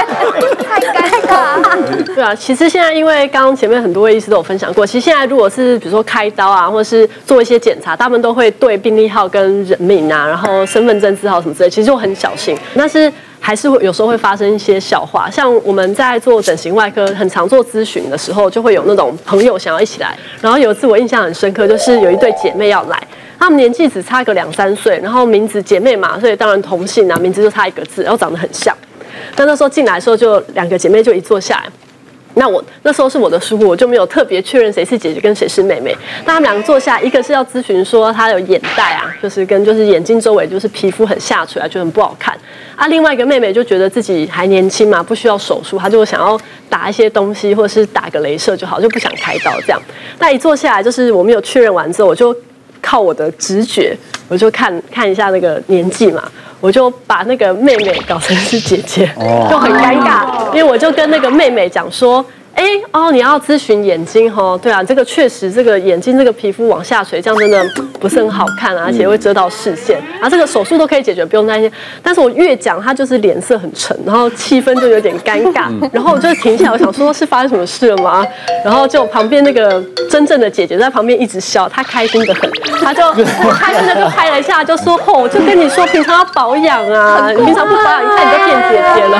[0.63, 0.93] 太尴
[1.27, 2.13] 尬。
[2.15, 12.58] 对啊，其实现在因为刚刚前面很多位医师都有分享过，其实现在如果是比如说开刀啊，或者是做一些检查，他们都会对病历号跟人名啊，然后身份证字号什么之类，其实就很小心。
[12.75, 20.17] 但是还是会有时候会发生一些笑话，像我们在做整形外科，很常做咨询的时候，就会有那种朋友想要一起来。
[20.41, 23.01] 然后有一次我印象很深刻，就是有一对姐妹要来。
[23.43, 28.73] 他们年纪只差个两三岁，然后名字姐妹嘛，所以当然同姓啊，名字就差一个字，然后长得很像。
[29.36, 31.63] 但那时候进来的时候，就两个姐妹就一坐下来。
[32.36, 35.93] 那我那时候是我的疏忽，我就没有特别确认谁是姐姐跟谁是妹妹。
[36.23, 42.34] 那他们两个坐下，一个是要咨询说她有眼袋啊，就是跟就是眼睛周围就是皮肤很下垂啊，就很不好看。
[42.77, 49.82] 啊，另外一个妹妹就觉得自己还年轻嘛，不需要手术，她就想要打一些东西或者是打个镭射就好，就不想开刀这样。
[50.17, 52.34] 那一坐下来，就是我没有确认完之后，我就。
[52.84, 56.22] 靠我的直觉，我就看看一下那个年纪嘛，
[56.60, 59.10] 我就把那个妹妹搞成是姐姐，
[59.50, 62.24] 就很尴尬，因为我就跟那个妹妹讲说。
[62.56, 64.58] 哎哦，你要咨询眼睛哈？
[64.62, 67.66] 对啊，这个确实，这个眼睛这个皮肤往下垂，这样真的
[68.00, 70.00] 不是很好看啊，而且会遮到视线。
[70.22, 71.72] 啊，这个手术都可以解决，不用担心。
[72.04, 75.66] 但是我越讲，他就是脸色很沉，然后气氛就有点尴尬。
[75.92, 78.24] 然后我就停下来，我想说，是发生什么事了吗？
[78.63, 82.50] 然后就旁边那个真正的姐姐在旁边一直笑，她开心的很，
[82.84, 83.02] 她就
[83.54, 89.20] 开心的就拍了一下，就说：“吼，我就跟你说，平常要保养啊， 你平常不保养，你看你就变姐姐了。”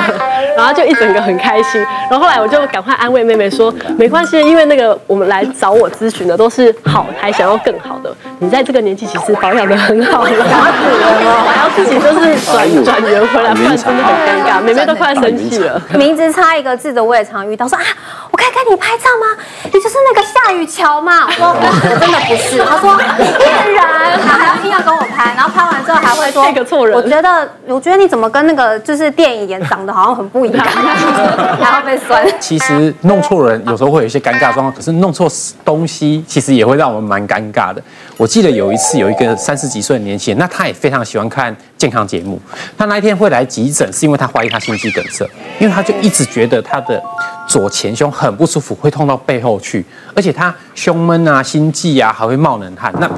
[0.56, 1.82] 然后就一整个很开心。
[2.08, 3.23] 然后后来我就赶快安慰。
[3.24, 8.14] 妹妹说：“没关系，因为那个我们来找我咨询的都是好，还想要更好的。
[8.38, 14.60] 你在这个年纪其实保养的很好了， 然后自己就是转转圆回来，不然真的很尴尬。
[14.60, 15.80] 妹妹都快生气了。
[15.94, 17.84] 名字差一个字的我也常遇到，说啊，
[18.30, 19.42] 我可以跟你拍照吗？
[19.72, 21.26] 你就是那个夏雨乔吗？
[21.26, 21.56] 我说
[21.98, 22.58] 真的不是。
[22.64, 23.80] 他说骗人，
[24.26, 26.94] 他还要硬要跟我拍，然后拍完之后还会说这个错人。
[26.96, 32.26] 我觉得，我觉得你怎么跟那个就是电影演长得好像很不一样， 还要被酸。
[32.40, 35.28] 其实。”弄错人有时候会有一些尴尬状况，可是弄错
[35.64, 37.80] 东西其实也会让我们蛮尴尬的。
[38.16, 42.40] 我记得有一次有一个三十几岁的年轻人，那他也非常喜欢看健康节目。
[42.78, 47.02] 他那一天会来急诊，是因为他怀疑他心肌梗塞，因为他就一直觉得他的
[47.48, 52.92] 左前胸很不舒服，会痛到背后去，而且他胸闷啊、心悸啊，还会冒冷汗。
[53.00, 53.10] 那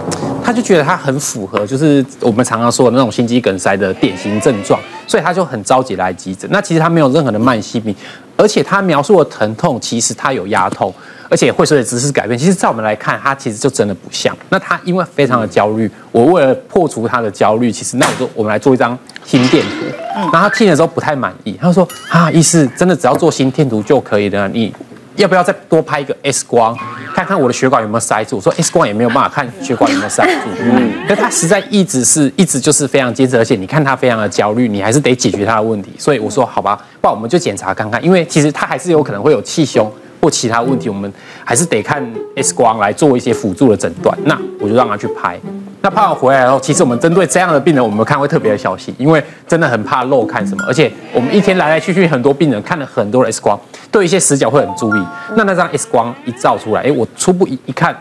[0.43, 6.49] 他就觉得他很符合，就是我们常常说的那种心肌梗塞的典型症状，所以他就很着急来急诊。
[6.51, 7.95] 那其实他没有任何的慢性病。
[8.39, 10.93] 而且他描述的疼痛其实他有压痛，
[11.29, 12.39] 而且会随着姿势改变。
[12.39, 14.37] 其实，在我们来看，他其实就真的不像。
[14.49, 19.87] 那他因为非常的焦虑，我为了破除他的焦虑，其实那我就我们来做一张心电图。
[20.33, 24.75] 然后他听的时候不太满意，他说啊，医师真的只要做心电图就可以了，你。
[25.17, 26.77] 要不要再多拍一个 X 光，
[27.15, 28.37] 看看我的血管有没有塞住？
[28.37, 30.51] 我说 X 光也没有办法看血管有没有塞住。
[30.61, 35.91] 嗯，可他实在一直是一直就是非常坚持，而且你看他非常的焦虑，你还是得解决他的问题。
[35.99, 41.13] 所以我说好吧，不然我们就检查看看，因为其实他还是有可能会有气胸或其他问题，我们
[41.45, 42.05] 还是得看
[42.37, 44.17] X 光来做一些辅助的诊断。
[44.25, 45.39] 那我就让他去拍。
[45.83, 50.65] 那拍完回来后，其实我们针对这样的病人，我们看会特别的小心，因为真的很怕漏看什么。
[50.67, 53.59] 而且我们一天来来去去很多病人，看了很多的 X 光。
[53.93, 57.97] 对一些死角会很注意，那那张 X 光一照出来，哎，我初步一一看，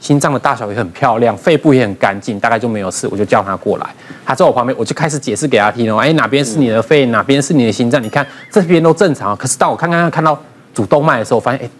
[0.00, 3.86] 心脏的大小也很漂亮，肺部也很干净，大概就没有事，我就叫他过来。
[4.24, 8.02] 他在我旁边，我就开始解释给他听哦，哎，哪边是你的肺，哪边是你的心脏？
[8.02, 10.40] 你看这边都正常，可是当我看看看到
[10.74, 11.70] 主动脉的时候，我发现哎，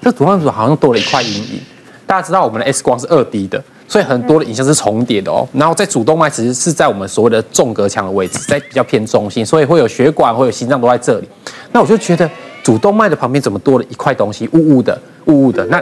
[0.00, 1.60] 这主动脉好像多了一块阴影。
[2.06, 5.46] 大家知道我们的 X 光是二 D 的，所以很多的影像是重叠的哦。
[5.52, 11.28] 然后在主动脉其实是在我们所谓的纵隔腔的位置，在比较偏中心，所以会有血管，会有心脏都在这里。
[11.72, 12.28] 那我就觉得。
[12.62, 15.64] 主动脉的旁边怎么多了一块东西，雾雾的，雾雾的。
[15.66, 15.80] 那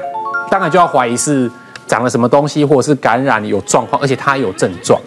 [0.50, 1.50] 当然就要怀疑是
[1.86, 5.00] 长了什么东西，或者是感染有状况，而且它有症状。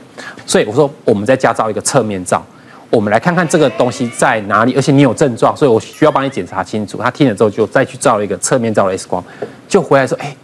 [0.48, 2.44] 所以我说，我们再加照一个侧面照，
[2.90, 6.98] 我们来看看这个东西在哪里，而且你有症状，所以我需要帮你检查清楚。
[6.98, 9.24] 他听了之后，就再去照一个侧面照的 X 光，
[9.68, 10.36] 就回来说，哎，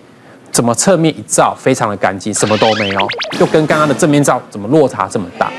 [0.52, 3.08] 怎么侧面一照非常的干净，什么都没有，
[3.40, 5.52] 就跟刚刚的正面照怎么落差这么大？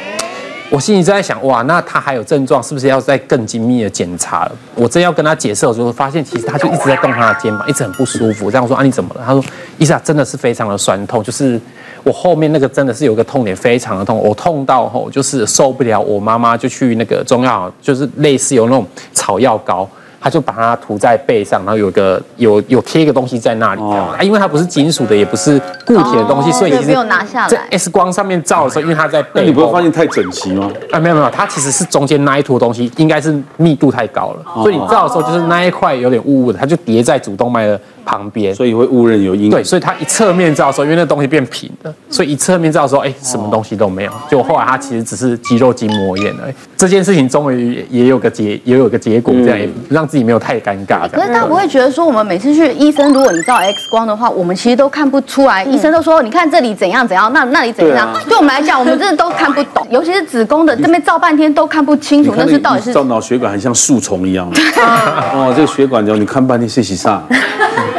[0.75, 4.53] 我心里在想，哇，那他还有症状，是不是要再更精密的检查了？
[4.75, 8.51] 我真要跟他解释的时候，发现其实他就一直在动他的肩膀，一直很不舒服。
[8.51, 9.23] 这样说啊，你怎么了？
[9.25, 9.45] 他说，
[9.79, 11.61] 医生真的是非常的酸痛，就是
[12.03, 16.01] 我后面那个真的是有个痛点，非常的痛，我痛到吼就是受不了。
[16.01, 19.89] 我妈妈就去那个中药，就是类似有那种草药膏。
[20.25, 27.49] 他就把它涂在背上，然后有个有有贴一个东西在那里，啊、因为它不是金属的，也不是固体的东西，哦、所以其实没有拿下来。
[27.49, 30.71] 在 X 光上面照的时候，因为它在背，你不会发现太整齐吗？
[30.91, 37.79] 啊，没有没有，它其实是中间那一坨东西，应该是密度太高了，哦、所以你照的时候就是那一块有点雾雾的，它就叠在主动脉的。
[38.05, 39.51] 旁边，所以会误认有阴影。
[39.51, 44.13] 对，所以他一侧面照的时候，因为那东西变平了，所以一侧面照的时候，哎，什么东西都没有。
[44.31, 46.55] 就后来他其实只是肌肉筋膜炎而已。
[46.77, 51.09] 这件事情终于也有个结，也有个结果，这样也让自己没有太尴尬。
[51.09, 55.65] 可是大家不会觉得说，我们每次去医生，如果你照 X 光的话，我们其实都看不出来。
[55.65, 58.15] 医生都说，你看这里怎样怎样，那那里怎样。
[58.29, 64.51] 对我们来讲，我们真的都看不懂， 尤其是子宫的这边照半天都看不清楚，那是到底是照脑血管很像树丛一样。
[65.33, 67.23] 哦，这个血管就你看半天是洗啥？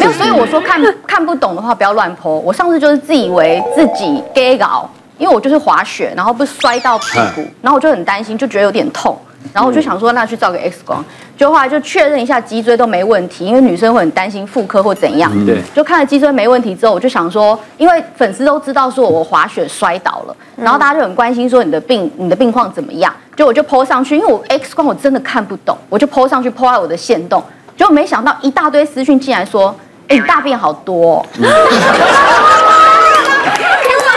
[0.09, 2.29] 没有，所以我说看 看不懂的话不要乱 po。
[2.29, 9.17] 我上次就是自以为自己 gay 搞，因为我就是滑雪，然后不是摔到屁股，然后我就很担心，就觉得有点痛，
[9.53, 11.03] 然后我就想说那去照个 X 光，
[11.37, 27.41] 就后来就确认一下脊椎都没问题，因为女生会很担心妇科或怎样，对，就看了脊椎没问题之后，我就想说，因为粉丝都知道说我滑雪摔倒了，然后大家就很关心说你的病你的病况怎么样，就我就 po 上去，因为我 X 光我真的看不懂，我就 po 上去 po 在我的线动。
[27.77, 29.75] 就没想到一大堆私讯竟然说，
[30.07, 31.25] 哎，你大便好多，哦。
[31.37, 31.41] 我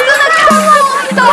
[0.05, 1.25] 真的看不懂，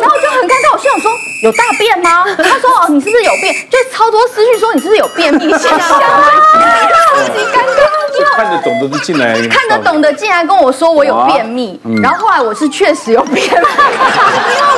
[0.00, 0.72] 然后就很尴尬。
[0.72, 1.10] 我心想说，
[1.42, 2.24] 有大便吗？
[2.36, 3.54] 他说哦，你是不是有便？
[3.68, 5.50] 就超多私讯说你是不是有便秘？
[5.52, 7.86] 超级尴尬。
[8.36, 13.68] 看得懂的就进来，看得懂的进来跟我说我有便秘，然后后来我是确实有便秘，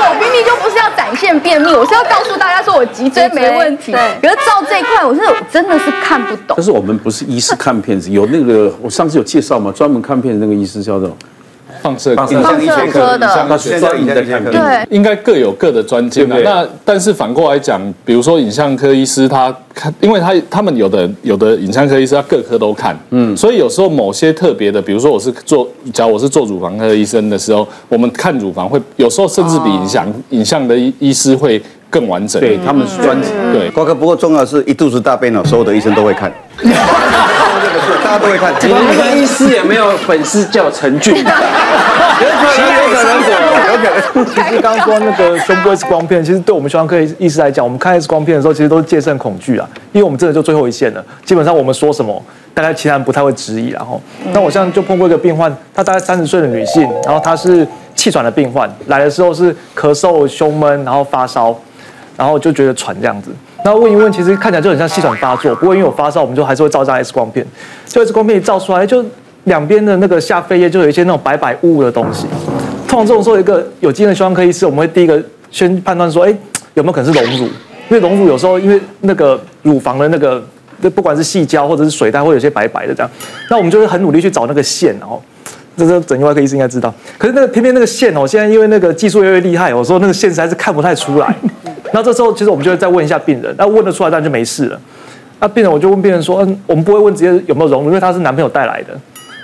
[0.00, 3.92] 我便秘就不是要展现便秘，我是要告诉大家说我脊椎没问题。
[3.92, 6.54] 对，可是照这一块，我是真的是看不懂。
[6.56, 11.16] 但是我们不是医师看片子，有那个我上次有介绍嘛，专门看片子那个医师叫做。
[11.82, 12.36] 放射放射
[12.90, 13.18] 科。
[13.18, 16.28] 的，现在已经在看病，对，应该各有各的专精。
[16.28, 31.60] 那但是反过来讲，比如说影像科医师，他看，因为他他们有的有的影像科医师，他各科都看，嗯，所以有时候某些特别的，比如说我是做，假如我是做乳房科医生的时候，我们看乳房会有时候甚至比影像影像的医医师会
[31.90, 32.40] 更完整。
[32.40, 33.28] 对，他们是专职。
[33.52, 36.32] 对，瓜哥，不过重要的是一肚子大便了，所有的医生都会看。
[38.08, 41.36] 大家都会看，我们那个医师也没有粉丝叫陈俊，有可能，
[42.80, 43.12] 有可能，
[43.68, 44.24] 有可能。
[44.24, 51.04] 其实刚刚说那个胸部 X 光片，其实对我们胸腔科医师来讲，我们看 X 光片的时候，其实都是戒慎恐惧啊，因为我们真的就最后一线了。
[51.22, 53.68] 基本上我们说什么，大概其他人不太会质疑。
[53.68, 54.00] 然后，
[54.32, 61.54] 那我现在就碰过一个病患，她大概三十岁的女性，然后她是气喘的病患，来的时候是咳嗽、胸闷，然后发烧，
[62.16, 63.30] 然后就觉得喘这样子。
[63.68, 67.46] 然后问一问，其实看起来就很像气喘发作，不过因为有发烧，我们就还是会照张 X 光片。
[67.84, 69.04] 就 X 光片一照出来，就
[69.44, 72.26] 两边的那个下肺叶就有一些那种白白雾雾的东西。
[72.88, 76.34] 通常这种时候，一个有经验的胸腔科医师，我们会第一个先判断说，哎，
[76.72, 77.44] 有没有可能是隆乳？
[77.44, 77.50] 因
[77.90, 80.42] 为隆乳有时候因为那个乳房的那个
[80.94, 83.10] 不管是细胶或者是水袋，会有些白白的这样。
[83.50, 85.22] 那我们就会很努力去找那个线，然后
[85.76, 86.94] 这是整形外科医师应该知道。
[87.18, 91.36] 可是那个偏偏那个线哦，现在因为那个技术越来越厉害，我说那个线实在是看不太出来。
[91.92, 94.80] 那这时候其实我们就会再问一下病人，那问得出来当然就没事了。
[95.40, 98.98] 那病人我就问病人说，嗯，我们不会问直接有没有隆乳，因为他是男朋友带来的。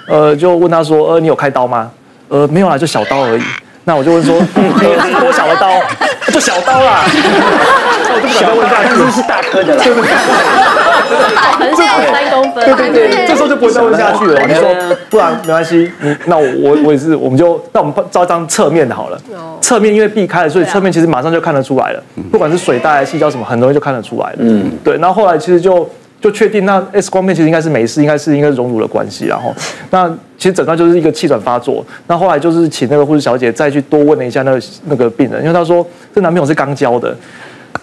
[0.06, 1.90] 呃，就问他说，呃，你有开刀吗？
[2.28, 3.42] 呃，没有啦，就小刀而已。
[3.84, 5.68] 那我就问说， 嗯，是多小的刀？
[6.32, 7.04] 就小刀啦。
[7.04, 9.84] 我就不敢再问下去，但是是大颗的啦。
[11.58, 12.64] 可能是两三公分。
[12.64, 14.40] 对对对，这时候就不会再问下去了。
[14.46, 14.74] 你说，
[15.10, 19.20] 不然没关系，你那我我我也是，我们就那我们照一张侧面的好了。
[19.60, 22.02] 侧面因为避开了，所以侧面其实马上就看得出来了。
[22.32, 24.36] 不管是水袋、细胶什么，很容易就看得出来了。
[24.38, 24.96] 嗯，对。
[24.96, 25.88] 然后后来其实就。
[26.24, 29.54] 就确定那 X 光片其实应该是没事，应该是应该是溶乳的关系，然后
[29.90, 30.08] 那
[30.38, 31.84] 其实诊断就是一个气喘发作。
[32.06, 37.14] 那后来就是请那个护士小姐再去多问了一下那个那个病人，因为她说这男朋友是刚交的，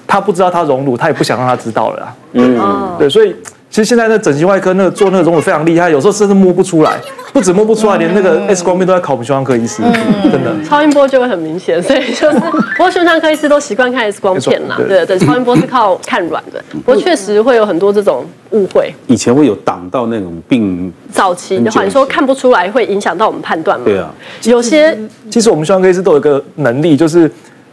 [0.07, 2.15] 她不知道他溶乳，她也不想让他知道了啦。
[2.33, 3.35] 嗯，对，所以。
[3.71, 6.99] 其实现在那整形外科那个做那个隆乳非常厉害，有时候甚至摸不出来，
[7.31, 9.81] 不止摸不出来，连那个 X 光片都在考我们胸腔科医师，
[10.29, 10.53] 真的。
[10.67, 18.93] 超音波就会很明显，所以就是，不过胸腔科医师都习惯看 X 光片啦，对对，超音波是靠看软的，不过确实会有很多这种误会。
[19.07, 23.85] 以前会有挡到那种病早期的话，你说看不出来会影响到我们判断吗？
[23.85, 24.97] 对啊，有些
[25.29, 27.31] 其实我们胸腔科医师都有一个能力，就是。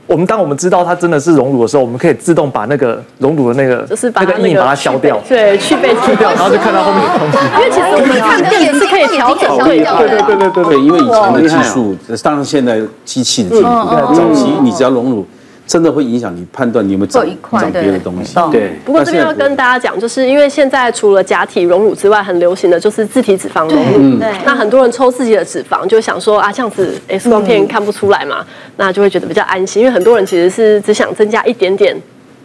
[0.08, 7.38] 我们当我们知道它真的是熔炉的时候，我们可以自动把那个熔炉的那个就是那个印把它消掉，对，去被去掉，然后就看到后面的东西。
[7.54, 10.80] 因为其实我们看电影是可以调整对的，对对对对对对。
[10.80, 15.26] 因为以前的技术，当然现在机器的技术，早期你只要熔乳。
[15.68, 17.24] 真的会影响你判断你有没有长
[17.60, 18.34] 长别的东西。
[18.50, 24.18] 对，不过这边要跟大家讲，就是因为现在除了假体隆乳之外，很流行的就是自体脂肪隆乳。
[24.18, 28.42] 对，那很多人抽自己的脂肪，就想说啊，这样子 X 光片看不出来嘛，
[28.78, 29.82] 那就会觉得比较安心。
[29.82, 31.94] 因为很多人其实是只想增加一点点。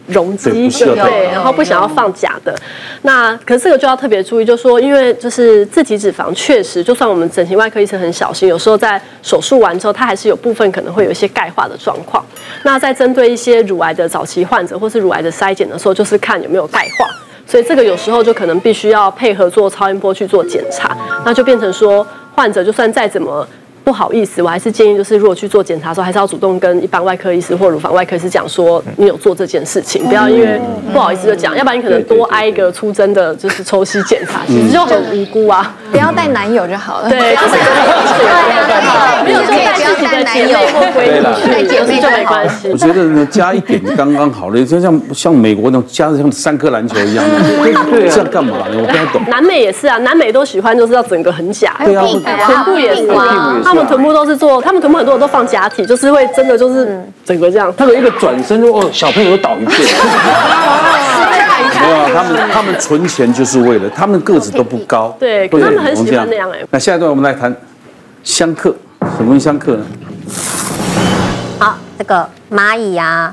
[0.06, 2.54] 容积对，然后不想要放假的，
[3.02, 12.24] 那可是这个就要特别注意，就是说，因为就是自体脂肪确实，就算我们整形外科医生很小心，有时候在手术完之后，它还是有部分可能会有一些钙化的状况。
[12.64, 17.06] 那在针对一些乳癌的早期患者或是乳癌的筛检的时候，就是看有没有钙化，
[17.46, 23.46] 所以这个有时候就可能必须要配合做超音波去做检查，那就变成说患者就算再怎么。
[23.84, 30.58] 不好意思，我还是建议，就是如果去做检查的时候，还是要主动跟一般外科医师或乳房外科医师讲说你有做这件事情，不要因为
[30.90, 35.76] 不好意思就讲，要不然你可能多挨一个出针的，就是抽吸检查，其实就很无辜啊。
[35.92, 37.10] 不要带男友就好了。
[37.10, 37.54] 对，就是
[39.24, 42.70] 没有就带自己的姐妹或闺蜜，带姐妹就没关系。
[42.70, 47.38] 我觉得呢，加一点刚刚好了，就像像美国那种加的像三颗篮球一样的，
[47.90, 48.76] 对，这样干嘛呢？
[48.78, 49.22] 我不太懂。
[49.28, 52.04] 南美也是啊，南美都喜欢就是要整个很假，对啊，
[52.46, 53.60] 臀部也是啊。
[53.74, 57.74] 他们臀部都是做，他们臀部很多人都放假体，就是会真的就是整个这样。
[57.76, 59.80] 他的一个转身，哦，小朋友都倒一片。
[61.80, 66.58] 没有，他们他们存钱就是为了，他们个子都不高， 对，他们很喜欢那样哎。
[66.70, 67.54] 那下一段我们来谈
[68.22, 68.74] 相克，
[69.16, 69.84] 什么相克呢？
[71.58, 73.32] 好，这个蚂蚁呀。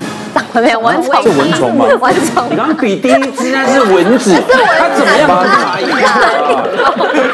[0.59, 1.21] 没有蚊虫？
[1.23, 1.85] 是蚊虫吗？
[2.01, 2.47] 蚊虫。
[2.49, 5.85] 你刚刚比第一只那是蚊子，它怎么样当蚂蚁？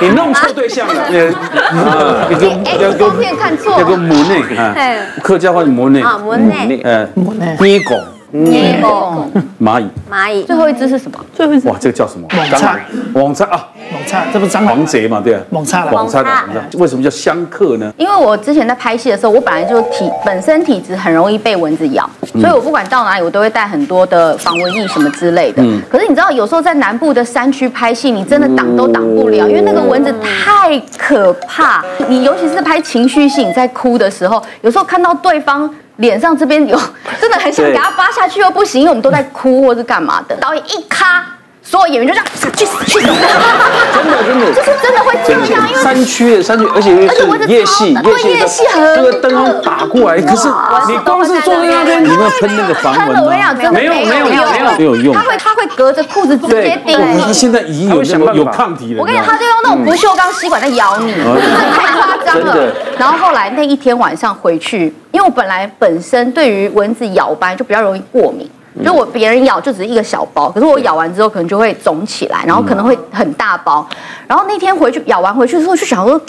[0.01, 1.03] 你弄错对象了。
[1.09, 2.45] 呃，有个
[2.83, 4.75] 有个图片看错，有个母内啊，
[5.23, 7.95] 客家话母内啊，母内，呃，母内，咩狗。
[8.37, 11.17] 蚂蚁，蚂蚁，蚂蚁，最后一只是什么？
[11.33, 12.27] 最后一只哇，这个叫什么？
[12.31, 12.79] 猛叉，
[13.13, 14.77] 猛叉啊，猛叉，这不是蟑螂？
[14.77, 16.29] 王贼嘛，对啊，猛叉，猛叉的，
[16.77, 17.91] 为什么叫相克呢？
[17.97, 25.63] 因为我之前在拍戏的时候，我本来就体本身体质很容易被蚊子咬，所以我不管到哪里，我都会带很多的防蚊液什么之类的。
[25.89, 31.83] 可是你知道，有时候在南部的山区拍戏，你真的挡都挡不了，因为那个蚊子太可怕。
[32.07, 35.69] 你尤其是拍情绪戏，你在哭的时候，有时候看到对方。
[35.97, 36.79] 脸上这边有，
[37.21, 40.35] 真的很想给他扒下去又不行，因为我们都在哭或是干嘛的。
[40.37, 41.25] 导演一咔，
[41.69, 42.25] 所有演员就这样
[42.55, 50.47] 去死去死，真的真的，就是真的会这样，因为山区的山区，而且而且夜戏，夜戏很这个灯打过来，可是
[50.87, 53.53] 你光是坐在那边，你会喷那个防蚊吗？
[53.71, 54.45] 没有没有没有
[54.77, 57.21] 没有用，他会他会隔着裤子直接叮你。
[57.21, 58.01] 他现在已经有
[58.33, 59.01] 有抗体了。
[59.01, 62.73] 我跟你讲，他就用那种不锈钢吸管在咬你，太夸张了。
[62.97, 64.93] 然后后来那一天晚上回去。
[65.11, 68.47] 因为我本来本身对于蚊子咬斑就比较容易过敏，
[68.83, 73.87] 就我别人咬就只是一个小包，可是我咬完之后可能就会肿起来，然后可能会很大包。
[74.27, 76.19] 然后那天回去咬完回去之后，就想说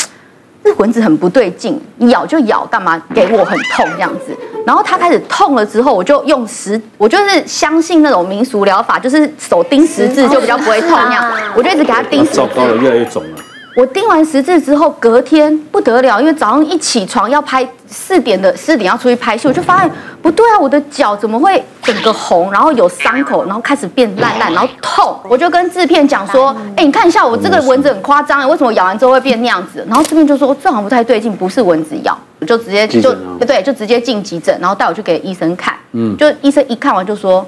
[0.64, 4.36] 这蚊子很不对劲，你咬就咬，干嘛给我很痛这样子？
[4.66, 12.36] 然后它开始痛了之后，我就用十，我就是相信那种民俗疗法，就是手钉十字就比较不会痛那样，我就一直给它钉十字。
[12.36, 13.38] 糟糕了，越来越肿了。
[13.78, 25.16] 我订完十字之后，隔天不得了，因为早上一起床要拍四点的四点要出去拍戏，我就发现不对啊，我的脚怎么会整个红，然后有伤口，然后开始变烂烂，然后痛。
[25.28, 29.86] 我就跟制片讲说，哎，你看一下我这个蚊子很夸张，为什么咬完之后会变那样子？
[29.88, 33.14] 然后制片就说这好像不太对劲，不是蚊子咬，我就直接就
[33.46, 35.72] 对，就直接进急诊，然后带我去给医生看。
[35.92, 37.46] 嗯，就医生一看完就说。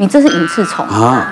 [0.00, 1.30] 你这是隐翅虫啊，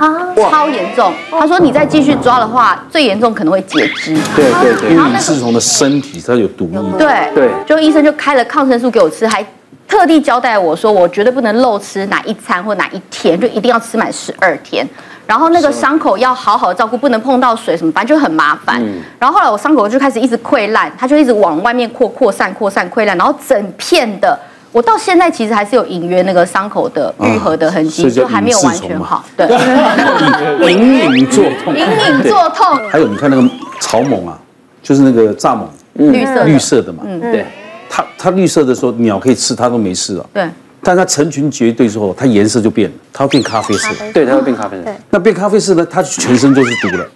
[0.50, 1.10] 超严重。
[1.30, 4.14] 他说你再继续抓的话，最严重可能会截肢。
[4.36, 6.70] 对对对，因为隐翅虫的身体它有毒。
[6.98, 9.42] 对对，就医生就开了抗生素给我吃，还
[9.88, 14.86] 特地交代我说，我绝对不能漏吃哪一餐或哪一天，就一定要吃满十二天。
[15.26, 18.82] 然后那个伤口要好好照顾，不能碰到水什么，反正就很麻烦。
[19.18, 24.38] 然后后来我伤口就开始一直溃烂，它就一直往外面扩扩散扩散溃烂，然后整片的。
[24.72, 29.24] 我到现在其实还是有隐约那个伤口的愈合的痕迹，就还没有完全好。
[29.36, 29.46] 对，
[30.70, 32.76] 隐隐作痛，隐隐作痛。
[32.88, 33.48] 还有你看那个
[33.80, 34.38] 草蜢啊，
[34.82, 37.02] 就是那个蚱蜢，绿色绿色的嘛。
[37.06, 37.46] 嗯，对。
[37.90, 40.26] 它它绿色的时候，鸟可以吃，它都没事啊。
[40.34, 40.48] 对。
[40.82, 43.88] 但它成群结队之后，它颜色就变了，它会变咖啡色。
[44.12, 44.90] 对，它会变咖啡色。
[45.10, 45.86] 那变咖啡色呢？
[45.90, 47.06] 它全身都是毒了。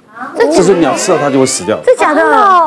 [0.53, 1.79] 这是鸟吃了它就会死掉。
[1.85, 2.23] 这假的？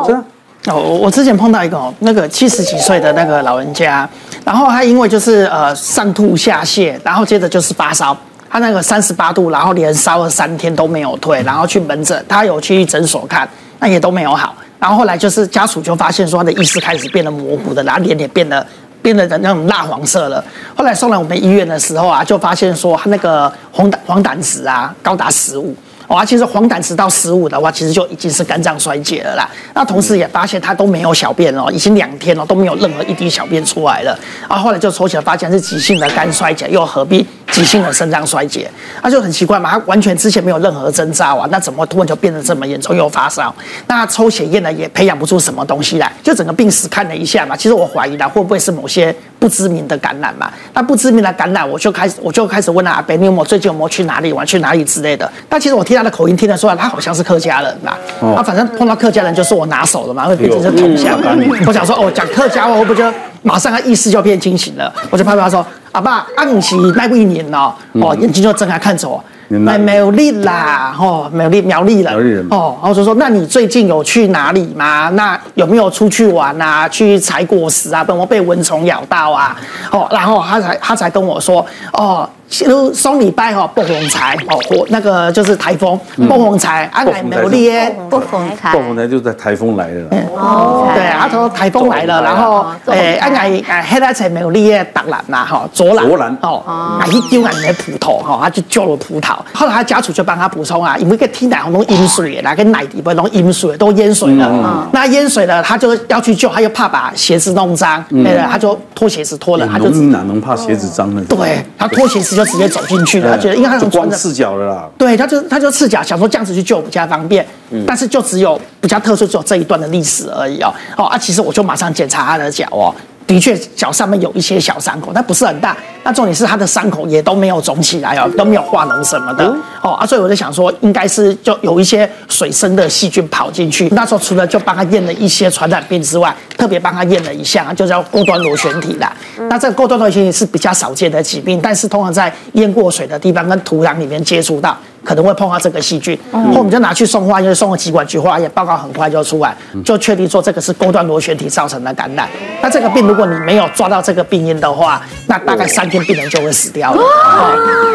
[0.05, 0.23] 真的。
[0.67, 4.09] 哦，我之前碰到一个哦那个七十几岁的那个老人家，
[4.43, 8.17] 然后他因为就是呃上吐下泻，然后接着就是发烧，
[8.49, 13.47] 他那个三十八度，然后连烧了三天都没有退，然后去门诊，他有去诊所看，
[13.79, 18.65] 那也都没有好，然后后来就是家属就发现说他的意识开始变得模糊的，然后脸也变得
[19.03, 20.43] 变得那种蜡黄色了，
[20.75, 25.75] 后来送来我们医院的时候啊，就发现说他那个黄疸黄疸值啊高达十五。
[26.07, 29.49] 哇，其实黄疸值到十五的话，其实就已经是肝脏衰竭了啦。
[29.73, 34.17] 那同时也发现他都没有小便哦，已经两天了都没有任何一滴小便出来了。
[34.49, 38.69] 然后来就抽起来发现是急性的肝衰竭，又何必急性的肾脏衰竭，
[39.01, 43.53] 那就很奇怪嘛，他完全之前没有任何征兆啊，那怎么突然就变得这么严重又发烧？
[43.87, 49.15] 那抽血验呢也培养不出什么东西来，就整个病史看了一下嘛，其实我怀疑的会不会是某些
[49.45, 50.51] 不知名的感染嘛？
[50.73, 55.31] 那不知名的感染，我就开始我就开始问他阿伯，你有没有最近有没有去哪里玩，去哪里之类的？
[55.47, 57.95] 但其实我听他的口音听得出来，他好像是客家人呐。
[58.35, 61.19] 他反正碰到客家人就是我拿手的嘛，会变成是同乡。
[61.67, 63.03] 我想说哦，讲客家话，我不就
[63.43, 64.91] 马上他意识就变清醒了？
[65.11, 65.63] 我就拍拍他说。
[65.91, 72.11] 阿爸，阿你是那一年哦，哦，眼睛就睁开看着我，苗栗啦，哦，苗栗苗栗了，
[72.49, 75.09] 哦，然后就说，那你最近有去哪里吗？
[75.13, 76.87] 那有没有出去玩啊？
[76.89, 78.05] 去采果实啊？
[78.07, 79.55] 有没有被蚊虫咬到啊？
[79.91, 82.29] 哦，然后他才他才跟我说，哦。
[82.47, 96.37] 就双礼拜哈，暴风财哦，或那个就是台风，暴风财，安来没有咧，暴风财，暴风财就在台风来了，哦，对，他说台风来了，然后诶，安来诶，黑来才没有咧，白兰呐，哈，卓兰，卓兰。
[96.41, 111.21] 哦，啊，一丢俺的葡萄哈，他就救了葡萄，后来他家属就帮他补充啊，因为个天台好多淹水啦，跟奶底不都淹水，都淹水了，那淹水了，他就要去救，他又怕把鞋子弄脏，对了，他就脱鞋子脱了，他就哪能怕鞋子脏呢？
[111.27, 112.44] 对，他脱鞋子就。
[112.45, 114.89] 直接走进去了，他觉得因为他是光赤脚了啦。
[114.97, 117.45] 对，他就他就赤脚，想说这样子去救比较方便。
[117.71, 120.73] 嗯，但是就只有比较特殊，只有这一段的历史而已哦。
[120.97, 122.93] 哦啊，其实我就马上检查他的脚哦。
[123.27, 125.75] 的确，脚上面有一些小伤口，但不是很大。
[126.03, 129.43] 那重点是他的伤口也都没有肿起来哦，都没有化脓什么的。
[129.81, 133.89] 哦啊，所以我就想说，应该是就有一些水生的细菌跑进去。
[133.89, 139.11] 那时候除了就帮他验了一些传染病之外，特别帮他验了一项，就叫高端螺旋体啦。
[139.49, 144.77] 那这个高端螺旋体是比较少见的疾病，但是通常在淹过水的地方跟土壤里面接触到。
[145.05, 152.27] 可能会碰到这个细菌，然后我们就拿去送化验，送了几管局化验，报告很快就出来，就确定说这个是钩端螺旋体造成的感染。
[152.61, 157.01] 那这个病如果你没有抓到这个病因的话，那大概三天病人就会死掉了。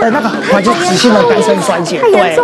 [0.00, 2.00] 对，那个很快就急性的肝肾衰竭。
[2.00, 2.36] 对，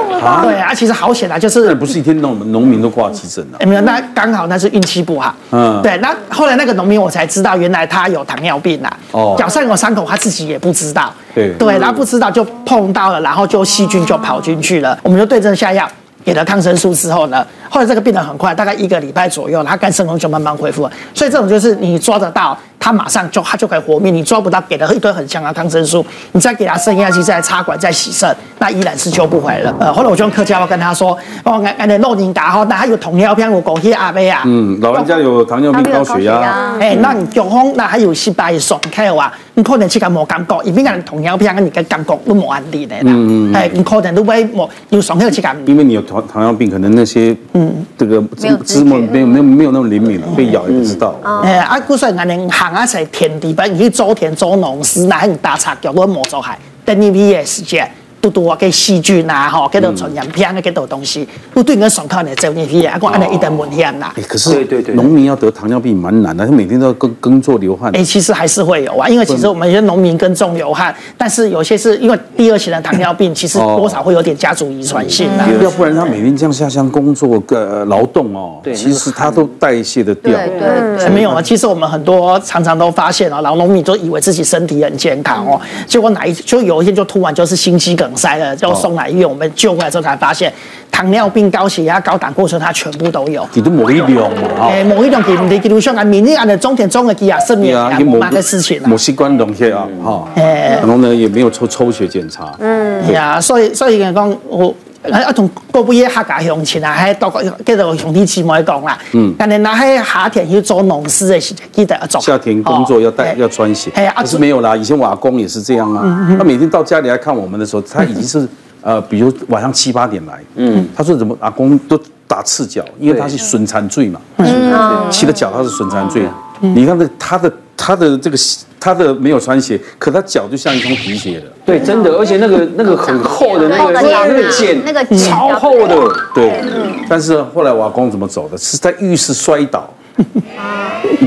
[0.42, 3.58] 对啊，其实好险啊，就是不是一天农农民都挂急诊了。
[3.64, 5.32] 没有，那刚好那是运气不好。
[5.52, 8.98] 嗯，对，那后来那个农民我才知道，原来他有糖尿病啊。
[9.12, 11.14] 哦，脚上有伤口，他自己也不知道。
[11.58, 15.88] 对，然后不知道就碰到了，然后就细菌就跑进去了，我们就对症下药，
[16.24, 20.92] 给了抗生素之后呢，后来这个病人很快，大概一个礼拜左右，他肝肾功就慢慢恢复了。
[21.14, 22.58] 所以这种就是你抓得到。
[22.86, 29.74] 他马上就他就可以活命，你抓不到，给了一堆很强的抗生素，你再给他升下去，再插管，再洗肾，那依然是救不回来了。
[29.80, 31.10] 呃，后来我就用客家话跟他说，
[31.42, 51.16] 哦，俺俺的老人家哈，那还有糖尿病，我讲起阿伯啊，嗯，老人家有糖尿病、高血压，哎、那你中风，那还有失败爽开话，你可能去个无感觉，因为俺糖尿病，你个感觉都无安利的啦，嗯嗯，哎，你可能都会无有爽开去个，因为你有糖糖尿病，可能那些嗯，这个芝芝麻没有没有没有那么灵敏了，被咬也不知道。
[51.42, 63.94] 哎，啊，估算俺能行啊在田地里面你去种田种农事那很大差叫都莫做海等你毕业时间时间，嘟嘟啊，给细菌啊，哈，给度传染病啊，给度东西，不对人爽快的走进去啊，讲安尼一点问题啊。
[64.26, 67.94] 可是农民要得糖尿病蛮难的，他每天都要耕耕作流汗。
[67.94, 75.44] 哎，其实还是会有啊，因为其实我们一些农民耕种流汗，但是有些是因为第二型的糖尿病，其实多少会有点家族遗传性的。
[75.62, 80.36] 要不然他每天这样下乡工作、个劳动哦，其实他都代谢的掉。
[80.36, 90.52] 对对对，没有啊，其实我们很多常常都发现啊，老农民都以为自己身体很健康哦，结果哪一就有一天就突然就是心肌梗塞了，就送来医院，我们救回来之后才发现，
[90.92, 93.48] 糖尿病、高血压、高胆固醇，它全部都有。
[93.54, 104.74] 你都某一种嘛，哎，某一种给你记录上啊，明日按的中点中的机啊，生命啊，某个事情啊，某些关东西啊，哈，哎，然后呢也没有抽抽血检查，嗯，呀，所以所以讲我。
[105.12, 108.98] 啊，从各位客家乡亲啊，还多个叫做兄弟姊妹讲啦。
[109.12, 109.34] 嗯。
[109.38, 112.20] 但你那喺夏天去做农事的时，记得要做。
[112.20, 113.90] 夏天工作要带要穿鞋。
[113.94, 116.34] 哎，可是没有啦，以前瓦工也是这样啊。
[116.38, 118.48] 他每天到家里来看我们的时候，他已经是
[118.82, 120.40] 呃，比如晚上七八点来。
[120.56, 120.86] 嗯。
[120.96, 124.20] 他说怎么阿公都打赤脚，因为他是损残罪嘛。
[124.38, 125.10] 嗯。
[125.10, 126.26] 骑的脚他是损残罪。
[126.60, 128.36] 你看这他的他的这个
[128.80, 131.46] 他的没有穿鞋，可他脚就像一双皮鞋的。
[131.64, 135.96] 对，真的，而且那个那个很厚的那个那个茧，那个超厚的。
[136.34, 136.62] 对，
[137.08, 138.56] 但是后来我阿公怎么走的？
[138.56, 139.88] 是在浴室摔倒，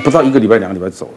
[0.03, 1.09] 不到一个礼拜，两个礼拜走。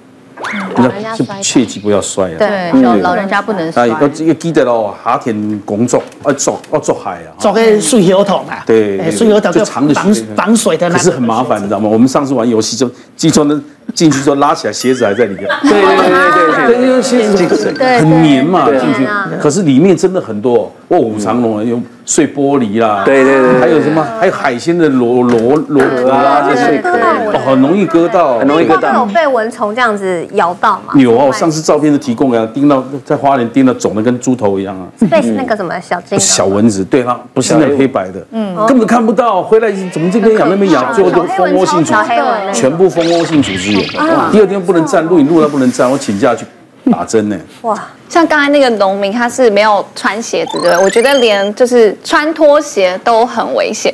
[0.76, 2.36] 老人家摔，切记不要摔啊！
[2.36, 3.86] 对，老人家不能摔。
[3.86, 8.62] 要要记得咯，夏天工作要做要做海啊，做个水油桶啊。
[8.66, 9.88] 对，水油桶就防
[10.34, 10.90] 防水的。
[10.90, 11.88] 可是很麻烦，你知道吗？
[11.88, 13.58] 我们上次玩游戏就记住那。
[13.94, 15.46] 进去之后拉起来，鞋子还在里面。
[15.62, 19.06] 对对对对对，因为鞋子很黏嘛，进去。
[19.40, 24.04] 可是里面真的很多卧虎藏龙啊，有碎玻璃啦，对对对，还有什么？
[24.18, 28.92] 还有海鲜的螺螺螺壳啊，这些哦，很容易割到，很容易割到。
[28.94, 30.94] 有被蚊虫这样子咬到吗？
[30.96, 34.86] 有啊，我上次照片是提供了，叮到在花莲叮到肿的跟猪头一样啊。
[35.10, 36.18] 被那个什么小精？
[36.18, 39.42] 小蚊子，对它，不是那个黑白的，嗯，根本看不到。
[39.42, 43.88] 回来怎么这边痒那边痒，最后就蜂窝性组织，全部蜂窝性组织炎。
[44.30, 46.44] 第二天不能站，录影录到不能站，我请假去
[46.90, 47.36] 打针呢。
[47.62, 50.78] 哇，像刚才那个农民，他是没有穿鞋子，对不对？
[50.78, 53.92] 我觉得连就是穿拖鞋都很危险。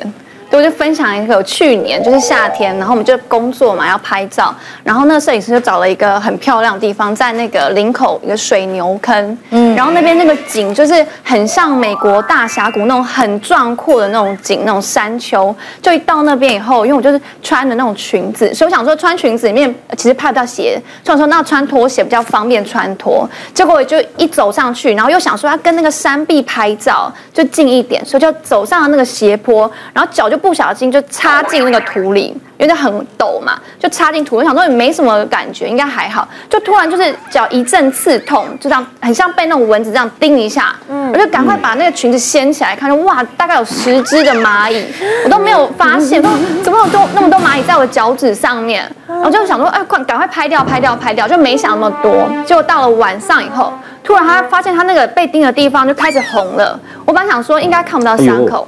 [0.49, 15.55] 对，我就分享一个，去年就是夏天，然后我们就工作嘛，要拍照，然后那个摄影师就找了一个很漂亮的地方，在那个林口一个水牛坑，嗯，然后那边那个景就是很像美国大峡谷那种很壮阔的那种景，那种山丘。
[15.83, 23.29] 就一到那边以后，因为我就是穿的那种裙子，所以我想说穿裙子里面其实拍不到鞋，所以我说那穿拖鞋比较方便穿脱。
[23.53, 30.38] 结果我就一走上去，然后又想说要跟那个山壁拍照，就近一点，所以就走上了那个斜坡，然后脚就。
[30.39, 34.37] 不小心就插进那个土里，因为它很陡嘛，就插进土。
[34.37, 36.27] 我想说也没什么感觉，应该还好。
[36.49, 40.75] 就突然就是脚一阵刺痛，就这样很像被那种蚊子这样叮一下。
[40.87, 44.83] 嗯，我就赶快把那个裙子掀起来，看说哇，大概有十只的蚂蚁，
[45.25, 46.31] 我都没有发现，说
[46.63, 48.89] 怎么有多那么多蚂蚁在我的脚趾上面。
[49.07, 52.29] 然后就想说，哎，快赶快拍掉，拍掉，拍掉，就没想那么多。
[52.45, 53.73] 结果到了晚上以后，
[54.03, 56.79] 突然他发现他那个被叮的地方就开始红了。
[57.05, 58.67] 我本来想说应该看不到伤口。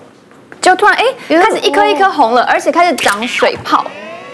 [0.61, 3.83] 就突然哎，开始一颗一颗红了，而且开始长水泡，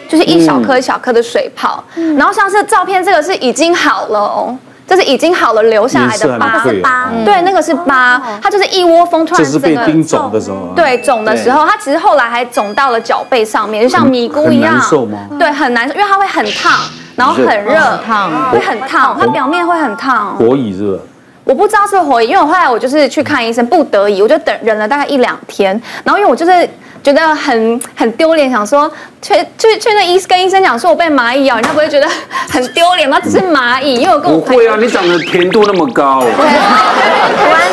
[0.10, 1.82] 就是一小颗一小颗的水泡。
[2.18, 15.18] 然后像是照片，这个是已经好了哦，这是已经好了留下来的疤，是疤，对，那个是疤，它就是一窝蜂突然整个肿的时候，对，肿的时候，它其实后来还肿到了脚背上面，就像米菇一样，难受吗？
[15.40, 16.74] 对，很难受，因为它会很烫，
[17.16, 20.36] 然后很热，烫，会很烫，它表面会很烫。
[20.36, 21.00] 火蚁是不是？
[21.48, 26.70] 我不知道是火蚁，因为我后来我就是去看医生，不得已我就等忍了大概一两天，然后因为我就是
[27.02, 28.92] 觉得很很丢脸，想说
[29.22, 32.08] 去去去那医跟医生讲说我被蚂蚁咬，人家不会觉得
[32.50, 33.18] 很丢脸吗？
[33.24, 36.30] 只是蚂蚁，因为我跟我不会啊，你长得甜度那么高，对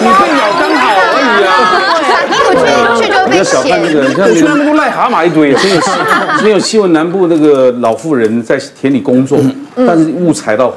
[0.01, 1.51] 你被咬刚好而已啊，
[2.47, 5.81] 我去去就被小看那个，你看去那么多癞蛤蟆一堆，真有
[6.41, 9.37] 真有新闻南部那个老妇人在田里工作，
[9.75, 10.73] 但是误踩到。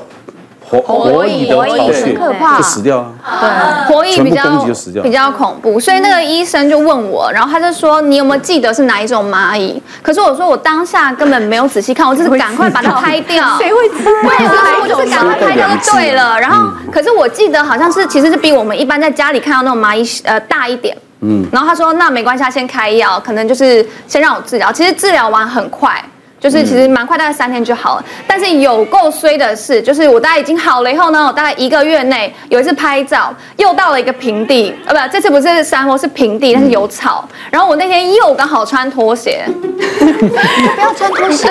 [0.70, 3.14] 火火蚁的巢穴，可怕，就死掉啊！
[3.40, 4.66] 对，火蚁比较
[5.02, 13.58] 比较恐怖，所以那个医生就问我，然后他就说：“你有没有记得是哪一种蚂蚁？”可是我说我当下根本没有仔细看，我就是赶快把它拍掉。
[13.58, 14.12] 谁会知道？
[14.12, 16.38] 对，我就是赶快拍掉就对了。
[16.38, 20.98] 然后，可是我记得好像是其实是比我们一般在家里看到那种蚂蚁呃大一点。
[21.22, 21.48] 嗯。
[21.50, 24.70] 然后他说：“那没关系，他先开药，可能就是先让我治疗。
[24.72, 26.04] 其实治疗完很快。”
[26.40, 28.06] 就是其实蛮快，大概三天就好了。
[28.28, 37.28] 但是有够衰的是，就是我大概已经好了以后呢，我大概一个月内有一次拍照，又到了一个平地，呃，不，这次不是山坡，是平地，但是有草。
[37.50, 41.50] 然后我那天又刚好穿拖鞋， 不要穿拖鞋，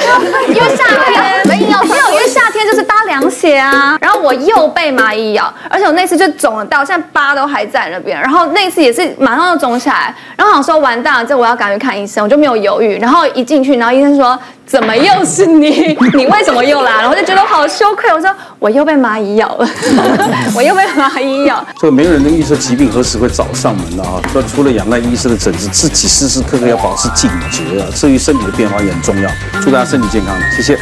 [0.48, 3.98] 因为夏天没有，没有，因为夏天就是搭凉鞋啊。
[4.00, 8.20] 然后我又被蚂蚁咬，而且我那次就肿了到现在疤都还在那边。
[8.20, 12.96] 然后那次也是马上就肿起来，然后想说完蛋了，这我要赶紧看医生，我就没有犹豫。
[13.00, 14.38] 然后一进去，然后医生说。
[14.76, 15.96] 怎么又是你？
[16.12, 17.00] 你为什么又来了？
[17.00, 18.12] 然后就觉得我好羞愧。
[18.12, 19.66] 我说我又被蚂蚁咬了，
[20.54, 21.66] 我又被蚂蚁咬。
[21.80, 24.20] 所以没有人能预测疾病何时会找上门的啊！
[24.30, 27.88] 说除了仰赖医生的诊治，自己时时刻刻要保持警觉啊！
[27.94, 29.30] 至于身体的变化也很重要。
[29.62, 30.78] 祝大家身体健康，谢谢。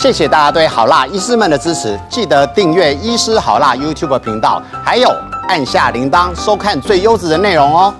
[0.00, 5.12] 谢谢大家对好辣医师们的支持，记得订阅医师好辣 YouTube 频道，还有
[5.48, 7.92] 按下铃铛收看最优质的内容哦。